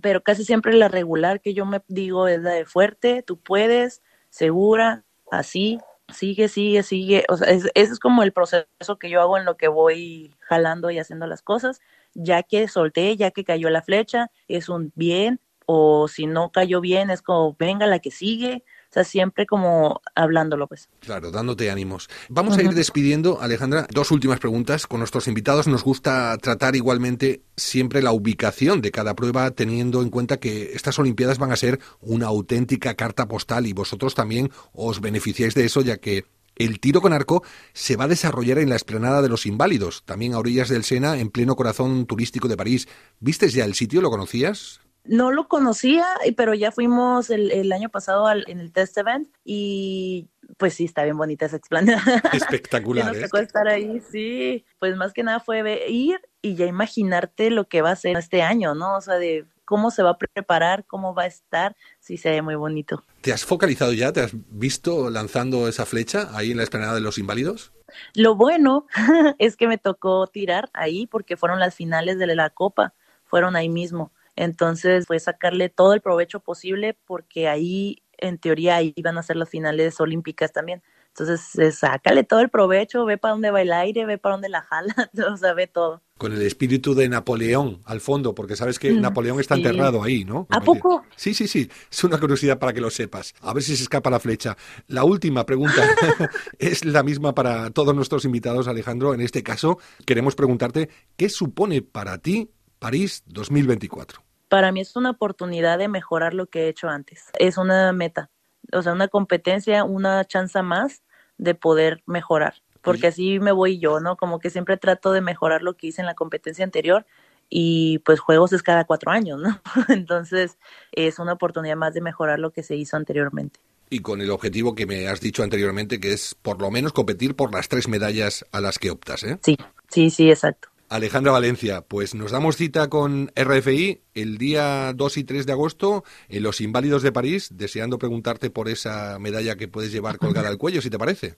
pero 0.00 0.22
casi 0.22 0.44
siempre 0.44 0.74
la 0.74 0.88
regular 0.88 1.40
que 1.40 1.54
yo 1.54 1.66
me 1.66 1.82
digo 1.88 2.28
es 2.28 2.40
la 2.40 2.52
de 2.52 2.64
fuerte, 2.64 3.22
tú 3.22 3.38
puedes, 3.40 4.02
segura, 4.30 5.04
así, 5.30 5.80
sigue, 6.12 6.48
sigue, 6.48 6.82
sigue. 6.82 7.24
O 7.28 7.36
sea, 7.36 7.48
ese 7.50 7.70
es 7.74 7.98
como 7.98 8.22
el 8.22 8.32
proceso 8.32 8.98
que 8.98 9.10
yo 9.10 9.20
hago 9.20 9.38
en 9.38 9.44
lo 9.44 9.56
que 9.56 9.68
voy 9.68 10.34
jalando 10.40 10.90
y 10.90 10.98
haciendo 10.98 11.26
las 11.26 11.42
cosas. 11.42 11.80
Ya 12.14 12.42
que 12.42 12.68
solté, 12.68 13.16
ya 13.16 13.30
que 13.30 13.44
cayó 13.44 13.70
la 13.70 13.82
flecha, 13.82 14.30
es 14.48 14.68
un 14.68 14.92
bien, 14.94 15.40
o 15.66 16.08
si 16.08 16.26
no 16.26 16.52
cayó 16.52 16.80
bien, 16.80 17.10
es 17.10 17.22
como 17.22 17.56
venga 17.58 17.86
la 17.86 17.98
que 18.00 18.10
sigue. 18.10 18.64
O 18.92 18.94
sea, 18.94 19.04
siempre 19.04 19.46
como 19.46 20.02
hablándolo, 20.14 20.66
pues. 20.66 20.90
Claro, 21.00 21.30
dándote 21.30 21.70
ánimos. 21.70 22.10
Vamos 22.28 22.58
a 22.58 22.62
ir 22.62 22.74
despidiendo, 22.74 23.40
Alejandra. 23.40 23.86
Dos 23.90 24.10
últimas 24.10 24.38
preguntas. 24.38 24.86
Con 24.86 24.98
nuestros 24.98 25.28
invitados 25.28 25.66
nos 25.66 25.82
gusta 25.82 26.36
tratar 26.36 26.76
igualmente 26.76 27.40
siempre 27.56 28.02
la 28.02 28.12
ubicación 28.12 28.82
de 28.82 28.90
cada 28.90 29.14
prueba, 29.14 29.50
teniendo 29.52 30.02
en 30.02 30.10
cuenta 30.10 30.36
que 30.36 30.72
estas 30.74 30.98
Olimpiadas 30.98 31.38
van 31.38 31.52
a 31.52 31.56
ser 31.56 31.80
una 32.02 32.26
auténtica 32.26 32.94
carta 32.94 33.26
postal 33.26 33.66
y 33.66 33.72
vosotros 33.72 34.14
también 34.14 34.50
os 34.74 35.00
beneficiáis 35.00 35.54
de 35.54 35.64
eso, 35.64 35.80
ya 35.80 35.96
que 35.96 36.26
el 36.56 36.78
tiro 36.78 37.00
con 37.00 37.14
arco 37.14 37.42
se 37.72 37.96
va 37.96 38.04
a 38.04 38.08
desarrollar 38.08 38.58
en 38.58 38.68
la 38.68 38.76
esplanada 38.76 39.22
de 39.22 39.30
los 39.30 39.46
Inválidos, 39.46 40.02
también 40.04 40.34
a 40.34 40.38
orillas 40.38 40.68
del 40.68 40.84
Sena, 40.84 41.16
en 41.16 41.30
pleno 41.30 41.56
corazón 41.56 42.04
turístico 42.04 42.46
de 42.46 42.58
París. 42.58 42.88
¿Vistes 43.20 43.54
ya 43.54 43.64
el 43.64 43.72
sitio? 43.72 44.02
¿Lo 44.02 44.10
conocías? 44.10 44.82
No 45.04 45.32
lo 45.32 45.48
conocía, 45.48 46.06
pero 46.36 46.54
ya 46.54 46.70
fuimos 46.70 47.30
el, 47.30 47.72
año 47.72 47.88
pasado 47.88 48.30
en 48.30 48.60
el 48.60 48.72
test 48.72 48.96
event 48.98 49.28
y 49.44 50.28
pues 50.56 50.74
sí, 50.74 50.84
está 50.84 51.04
bien 51.04 51.16
bonita 51.16 51.46
esa 51.46 51.56
explanada. 51.56 52.02
Espectacular. 52.32 53.06
nos 53.06 53.16
¿eh? 53.16 53.22
tocó 53.22 53.38
estar 53.38 53.68
ahí, 53.68 54.00
sí. 54.10 54.64
Pues 54.78 54.96
más 54.96 55.12
que 55.12 55.22
nada 55.22 55.40
fue 55.40 55.88
ir 55.88 56.20
y 56.40 56.54
ya 56.54 56.66
imaginarte 56.66 57.50
lo 57.50 57.68
que 57.68 57.82
va 57.82 57.90
a 57.90 57.96
ser 57.96 58.16
este 58.16 58.42
año, 58.42 58.74
¿no? 58.74 58.96
O 58.96 59.00
sea, 59.00 59.14
de 59.14 59.46
cómo 59.64 59.90
se 59.90 60.02
va 60.02 60.10
a 60.10 60.18
preparar, 60.18 60.84
cómo 60.86 61.14
va 61.14 61.22
a 61.22 61.26
estar, 61.26 61.76
sí 62.00 62.16
se 62.16 62.30
ve 62.30 62.42
muy 62.42 62.54
bonito. 62.54 63.04
¿Te 63.22 63.32
has 63.32 63.44
focalizado 63.44 63.92
ya? 63.92 64.12
¿Te 64.12 64.20
has 64.20 64.32
visto 64.34 65.10
lanzando 65.10 65.68
esa 65.68 65.86
flecha 65.86 66.28
ahí 66.36 66.50
en 66.50 66.58
la 66.58 66.64
explanada 66.64 66.94
de 66.94 67.00
los 67.00 67.18
inválidos? 67.18 67.72
Lo 68.14 68.34
bueno 68.34 68.86
es 69.38 69.56
que 69.56 69.68
me 69.68 69.78
tocó 69.78 70.26
tirar 70.26 70.70
ahí 70.74 71.06
porque 71.06 71.36
fueron 71.36 71.60
las 71.60 71.74
finales 71.74 72.18
de 72.18 72.26
la 72.34 72.50
Copa, 72.50 72.94
fueron 73.24 73.56
ahí 73.56 73.68
mismo. 73.68 74.12
Entonces 74.36 75.06
fue 75.06 75.20
sacarle 75.20 75.68
todo 75.68 75.94
el 75.94 76.00
provecho 76.00 76.40
posible 76.40 76.96
porque 77.06 77.48
ahí, 77.48 78.02
en 78.18 78.38
teoría, 78.38 78.76
ahí 78.76 78.92
iban 78.96 79.18
a 79.18 79.22
ser 79.22 79.36
las 79.36 79.50
finales 79.50 80.00
olímpicas 80.00 80.52
también. 80.52 80.82
Entonces, 81.14 81.78
sácale 81.78 82.24
todo 82.24 82.40
el 82.40 82.48
provecho, 82.48 83.04
ve 83.04 83.18
para 83.18 83.32
dónde 83.32 83.50
va 83.50 83.60
el 83.60 83.72
aire, 83.72 84.06
ve 84.06 84.16
para 84.16 84.34
dónde 84.34 84.48
la 84.48 84.62
jala, 84.62 84.94
o 85.32 85.36
sea, 85.36 85.52
ve 85.52 85.66
todo. 85.66 86.02
Con 86.16 86.32
el 86.32 86.40
espíritu 86.40 86.94
de 86.94 87.08
Napoleón 87.08 87.82
al 87.84 88.00
fondo, 88.00 88.34
porque 88.34 88.56
sabes 88.56 88.78
que 88.78 88.92
mm, 88.92 89.00
Napoleón 89.00 89.38
está 89.38 89.56
enterrado 89.56 90.02
ahí, 90.02 90.24
¿no? 90.24 90.46
¿A 90.48 90.60
poco? 90.60 91.04
Sí, 91.16 91.34
sí, 91.34 91.48
sí. 91.48 91.68
Es 91.90 92.04
una 92.04 92.18
curiosidad 92.18 92.58
para 92.58 92.72
que 92.72 92.80
lo 92.80 92.90
sepas. 92.90 93.34
A 93.42 93.52
ver 93.52 93.62
si 93.62 93.76
se 93.76 93.82
escapa 93.82 94.08
la 94.08 94.20
flecha. 94.20 94.56
La 94.86 95.04
última 95.04 95.44
pregunta 95.44 95.82
es 96.58 96.84
la 96.84 97.02
misma 97.02 97.34
para 97.34 97.70
todos 97.70 97.94
nuestros 97.94 98.24
invitados, 98.24 98.66
Alejandro. 98.66 99.12
En 99.12 99.20
este 99.20 99.42
caso, 99.42 99.78
queremos 100.06 100.34
preguntarte, 100.34 100.88
¿qué 101.16 101.28
supone 101.28 101.82
para 101.82 102.18
ti 102.18 102.50
París 102.82 103.22
2024? 103.28 104.20
Para 104.48 104.72
mí 104.72 104.80
es 104.80 104.96
una 104.96 105.10
oportunidad 105.10 105.78
de 105.78 105.86
mejorar 105.86 106.34
lo 106.34 106.46
que 106.46 106.64
he 106.64 106.68
hecho 106.68 106.88
antes. 106.88 107.26
Es 107.38 107.56
una 107.56 107.92
meta, 107.92 108.28
o 108.72 108.82
sea, 108.82 108.92
una 108.92 109.06
competencia, 109.06 109.84
una 109.84 110.24
chance 110.24 110.60
más 110.62 111.04
de 111.38 111.54
poder 111.54 112.02
mejorar. 112.06 112.54
Porque 112.82 113.06
así 113.06 113.38
me 113.38 113.52
voy 113.52 113.78
yo, 113.78 114.00
¿no? 114.00 114.16
Como 114.16 114.40
que 114.40 114.50
siempre 114.50 114.76
trato 114.78 115.12
de 115.12 115.20
mejorar 115.20 115.62
lo 115.62 115.76
que 115.76 115.86
hice 115.86 116.02
en 116.02 116.06
la 116.06 116.16
competencia 116.16 116.64
anterior 116.64 117.06
y 117.48 118.00
pues 118.00 118.18
juegos 118.18 118.52
es 118.52 118.64
cada 118.64 118.84
cuatro 118.84 119.12
años, 119.12 119.40
¿no? 119.40 119.60
Entonces 119.88 120.58
es 120.90 121.20
una 121.20 121.34
oportunidad 121.34 121.76
más 121.76 121.94
de 121.94 122.00
mejorar 122.00 122.40
lo 122.40 122.50
que 122.50 122.64
se 122.64 122.74
hizo 122.74 122.96
anteriormente. 122.96 123.60
Y 123.90 124.00
con 124.00 124.20
el 124.20 124.30
objetivo 124.32 124.74
que 124.74 124.86
me 124.86 125.06
has 125.06 125.20
dicho 125.20 125.44
anteriormente, 125.44 126.00
que 126.00 126.12
es 126.12 126.34
por 126.34 126.60
lo 126.60 126.72
menos 126.72 126.92
competir 126.92 127.36
por 127.36 127.54
las 127.54 127.68
tres 127.68 127.86
medallas 127.86 128.44
a 128.50 128.60
las 128.60 128.80
que 128.80 128.90
optas, 128.90 129.22
¿eh? 129.22 129.38
Sí, 129.40 129.56
sí, 129.88 130.10
sí, 130.10 130.28
exacto. 130.28 130.71
Alejandra 130.92 131.32
Valencia, 131.32 131.80
pues 131.80 132.14
nos 132.14 132.32
damos 132.32 132.58
cita 132.58 132.90
con 132.90 133.32
RFI 133.34 134.02
el 134.12 134.36
día 134.36 134.92
2 134.94 135.16
y 135.16 135.24
3 135.24 135.46
de 135.46 135.52
agosto 135.52 136.04
en 136.28 136.42
Los 136.42 136.60
Inválidos 136.60 137.02
de 137.02 137.10
París, 137.10 137.48
deseando 137.54 137.98
preguntarte 137.98 138.50
por 138.50 138.68
esa 138.68 139.18
medalla 139.18 139.56
que 139.56 139.68
puedes 139.68 139.90
llevar 139.90 140.18
colgada 140.18 140.50
al 140.50 140.58
cuello, 140.58 140.82
si 140.82 140.90
te 140.90 140.98
parece. 140.98 141.36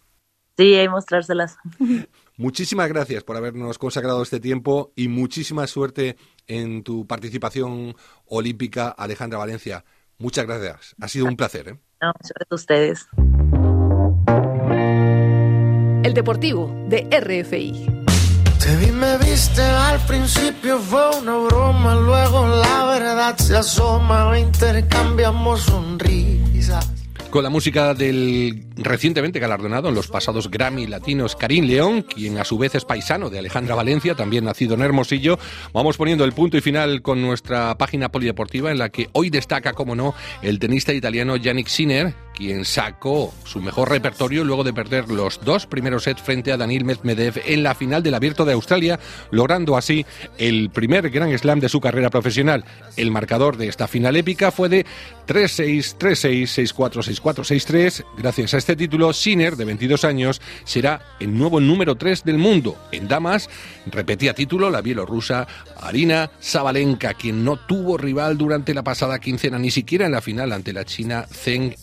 Sí, 0.57 0.75
y 0.75 0.89
mostrárselas. 0.89 1.57
Muchísimas 2.37 2.89
gracias 2.89 3.23
por 3.23 3.37
habernos 3.37 3.79
consagrado 3.79 4.25
este 4.25 4.41
tiempo 4.41 4.93
y 4.97 5.07
muchísima 5.07 5.69
suerte 5.69 6.17
en 6.49 6.83
tu 6.83 7.07
participación 7.07 7.95
olímpica, 8.27 8.89
Alejandra 8.89 9.39
Valencia. 9.39 9.85
Muchas 10.19 10.47
gracias. 10.47 10.97
Ha 11.01 11.07
sido 11.07 11.27
un 11.27 11.37
placer. 11.37 11.69
¿eh? 11.69 11.79
No, 12.03 12.13
gracias 12.13 12.51
a 12.51 12.55
ustedes. 12.57 13.07
El 16.05 16.13
Deportivo 16.13 16.75
de 16.89 17.09
RFI. 17.21 18.14
Te 18.65 18.75
vi, 18.77 18.91
me 18.93 19.19
viste, 19.19 19.61
al 19.61 20.01
principio 20.07 20.79
fue 20.79 21.19
una 21.19 21.37
broma, 21.37 21.97
luego 21.97 22.49
la 22.49 22.87
verdad 22.87 23.37
se 23.37 23.59
asoma, 23.59 24.39
intercambiamos 24.39 25.61
sonrisas. 25.65 26.91
Con 27.29 27.43
la 27.43 27.51
música 27.51 27.93
del 27.93 28.65
recientemente 28.77 29.39
galardonado 29.39 29.91
en 29.91 29.95
los 29.95 30.09
pasados 30.09 30.51
Grammy 30.51 30.87
Latinos 30.87 31.37
Karim 31.37 31.67
León, 31.67 32.03
quien 32.03 32.39
a 32.39 32.45
su 32.45 32.57
vez 32.57 32.75
es 32.75 32.87
paisano 32.87 33.29
de 33.29 33.39
Alejandra 33.39 33.75
Valencia, 33.75 34.15
también 34.15 34.47
nacido 34.47 34.77
en 34.77 34.81
Hermosillo, 34.81 35.39
vamos 35.75 35.99
poniendo 35.99 36.25
el 36.25 36.33
punto 36.33 36.57
y 36.57 36.63
final 36.63 37.03
con 37.03 37.21
nuestra 37.21 37.77
página 37.77 38.11
polideportiva 38.11 38.71
en 38.71 38.79
la 38.79 38.89
que 38.89 39.11
hoy 39.13 39.29
destaca, 39.29 39.75
como 39.75 39.95
no, 39.95 40.15
el 40.41 40.59
tenista 40.59 40.95
italiano 40.95 41.37
Yannick 41.37 41.67
Sinner, 41.67 42.15
quien 42.35 42.65
sacó 42.65 43.33
su 43.45 43.61
mejor 43.61 43.91
repertorio 43.91 44.45
luego 44.45 44.65
de 44.65 44.73
perder 44.73 45.09
los 45.09 45.41
dos 45.45 45.67
primeros 45.67 46.05
sets 46.05 46.21
frente 46.21 46.53
a 46.53 46.57
Daniil 46.57 46.85
Medvedev 46.85 47.41
en 47.47 47.63
la 47.63 47.75
final 47.75 48.03
del 48.03 48.15
Abierto 48.15 48.45
de 48.45 48.53
Australia, 48.53 48.99
logrando 49.31 49.77
así 49.77 50.05
el 50.37 50.71
primer 50.71 51.11
Grand 51.11 51.37
Slam 51.37 51.61
de 51.61 51.69
su 51.69 51.81
carrera 51.81 52.11
profesional. 52.11 52.65
El 52.97 53.11
marcador 53.11 53.57
de 53.57 53.69
esta 53.69 53.89
final 53.89 54.17
épica 54.17 54.51
fue 54.51 54.69
de 54.69 54.87
3-6, 55.27 55.97
3-6, 55.97 56.75
6-4, 56.75 57.21
6-4, 57.21 57.35
6-3. 57.45 58.05
Gracias 58.19 58.55
a 58.55 58.59
este 58.59 58.77
título, 58.77 59.13
Sinner, 59.13 59.57
de 59.57 59.65
22 59.65 60.05
años, 60.05 60.41
será 60.65 61.01
el 61.21 61.37
nuevo 61.37 61.61
número 61.61 61.95
3 61.95 62.25
del 62.25 62.39
mundo. 62.39 62.77
En 62.93 63.09
damas, 63.09 63.49
repetía 63.87 64.35
título 64.35 64.71
la 64.71 64.83
bielorrusa 64.83 65.47
Arina 65.81 66.31
Sabalenka, 66.41 67.15
quien 67.15 67.45
no 67.45 67.57
tuvo 67.57 67.97
rival 67.97 68.37
durante 68.37 68.75
la 68.75 68.83
pasada 68.83 69.19
quincena, 69.19 69.59
ni 69.59 69.71
siquiera 69.71 70.07
en 70.07 70.13
la 70.13 70.21
final 70.21 70.53
ante 70.53 70.73
la 70.73 70.85
china 70.85 71.27
Zheng 71.31 71.75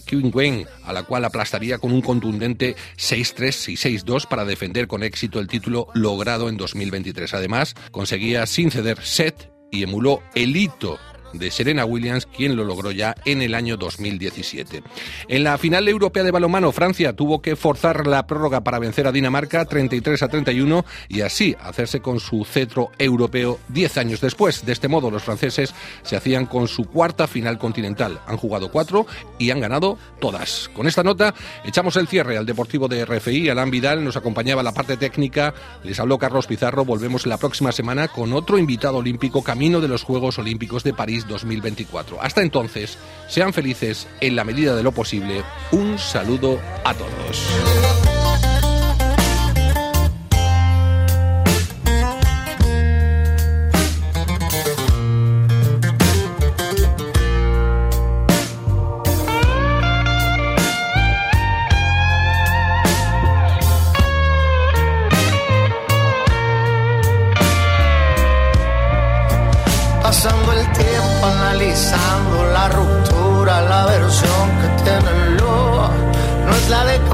A 0.83 0.93
la 0.93 1.03
cual 1.03 1.23
aplastaría 1.25 1.77
con 1.77 1.91
un 1.91 2.01
contundente 2.01 2.75
6-3 2.97 3.69
y 3.69 3.75
6-2 3.75 4.27
para 4.27 4.43
defender 4.43 4.87
con 4.87 5.03
éxito 5.03 5.39
el 5.39 5.47
título 5.47 5.87
logrado 5.93 6.49
en 6.49 6.57
2023. 6.57 7.35
Además, 7.35 7.75
conseguía 7.91 8.47
sin 8.47 8.71
ceder 8.71 9.03
set 9.03 9.51
y 9.71 9.83
emuló 9.83 10.23
el 10.33 10.55
hito 10.57 10.97
de 11.33 11.51
Serena 11.51 11.85
Williams, 11.85 12.25
quien 12.25 12.55
lo 12.55 12.63
logró 12.63 12.91
ya 12.91 13.15
en 13.25 13.41
el 13.41 13.55
año 13.55 13.77
2017. 13.77 14.83
En 15.27 15.43
la 15.43 15.57
final 15.57 15.87
europea 15.87 16.23
de 16.23 16.31
balonmano, 16.31 16.71
Francia 16.71 17.13
tuvo 17.13 17.41
que 17.41 17.55
forzar 17.55 18.07
la 18.07 18.27
prórroga 18.27 18.61
para 18.61 18.79
vencer 18.79 19.07
a 19.07 19.11
Dinamarca 19.11 19.65
33 19.65 20.23
a 20.23 20.27
31 20.27 20.85
y 21.09 21.21
así 21.21 21.55
hacerse 21.61 22.01
con 22.01 22.19
su 22.19 22.45
cetro 22.45 22.91
europeo 22.97 23.59
10 23.69 23.97
años 23.97 24.21
después. 24.21 24.65
De 24.65 24.73
este 24.73 24.87
modo, 24.87 25.11
los 25.11 25.23
franceses 25.23 25.73
se 26.03 26.15
hacían 26.15 26.45
con 26.45 26.67
su 26.67 26.85
cuarta 26.85 27.27
final 27.27 27.57
continental. 27.57 28.19
Han 28.27 28.37
jugado 28.37 28.71
cuatro 28.71 29.05
y 29.37 29.51
han 29.51 29.59
ganado 29.59 29.97
todas. 30.19 30.69
Con 30.73 30.87
esta 30.87 31.03
nota, 31.03 31.33
echamos 31.63 31.95
el 31.95 32.07
cierre 32.07 32.37
al 32.37 32.45
Deportivo 32.45 32.87
de 32.87 33.05
RFI. 33.05 33.49
Alan 33.49 33.71
Vidal 33.71 34.03
nos 34.03 34.17
acompañaba 34.17 34.63
la 34.63 34.73
parte 34.73 34.97
técnica. 34.97 35.53
Les 35.83 35.99
habló 35.99 36.17
Carlos 36.17 36.47
Pizarro. 36.47 36.85
Volvemos 36.85 37.25
la 37.25 37.37
próxima 37.37 37.71
semana 37.71 38.07
con 38.07 38.33
otro 38.33 38.57
invitado 38.57 38.97
olímpico 38.97 39.43
camino 39.43 39.81
de 39.81 39.87
los 39.87 40.03
Juegos 40.03 40.39
Olímpicos 40.39 40.83
de 40.83 40.93
París 40.93 41.20
2024. 41.27 42.21
Hasta 42.21 42.41
entonces, 42.41 42.97
sean 43.27 43.53
felices 43.53 44.07
en 44.19 44.35
la 44.35 44.43
medida 44.43 44.75
de 44.75 44.83
lo 44.83 44.91
posible. 44.91 45.43
Un 45.71 45.97
saludo 45.97 46.59
a 46.83 46.93
todos. 46.93 48.10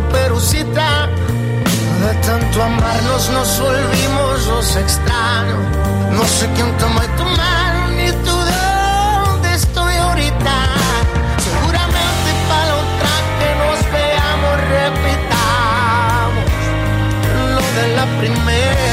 caperucita. 0.08 1.10
De 2.02 2.13
tanto 2.26 2.63
amarnos 2.63 3.30
nos 3.30 3.60
volvimos 3.60 4.48
los 4.48 4.76
extraños. 4.76 5.60
No 6.12 6.24
sé 6.26 6.48
quién 6.56 6.78
toma 6.78 7.02
tu 7.17 7.24
mano 7.24 7.88
ni 7.89 8.12
tú 8.26 8.32
dónde 8.32 9.54
estoy 9.56 9.96
ahorita. 9.96 10.56
Seguramente 11.43 12.30
para 12.50 12.76
otra 12.84 13.13
que 13.39 13.50
nos 13.62 13.80
veamos 13.93 14.56
repitamos 14.76 16.48
lo 17.56 17.62
de 17.82 17.96
la 17.96 18.06
primera. 18.20 18.87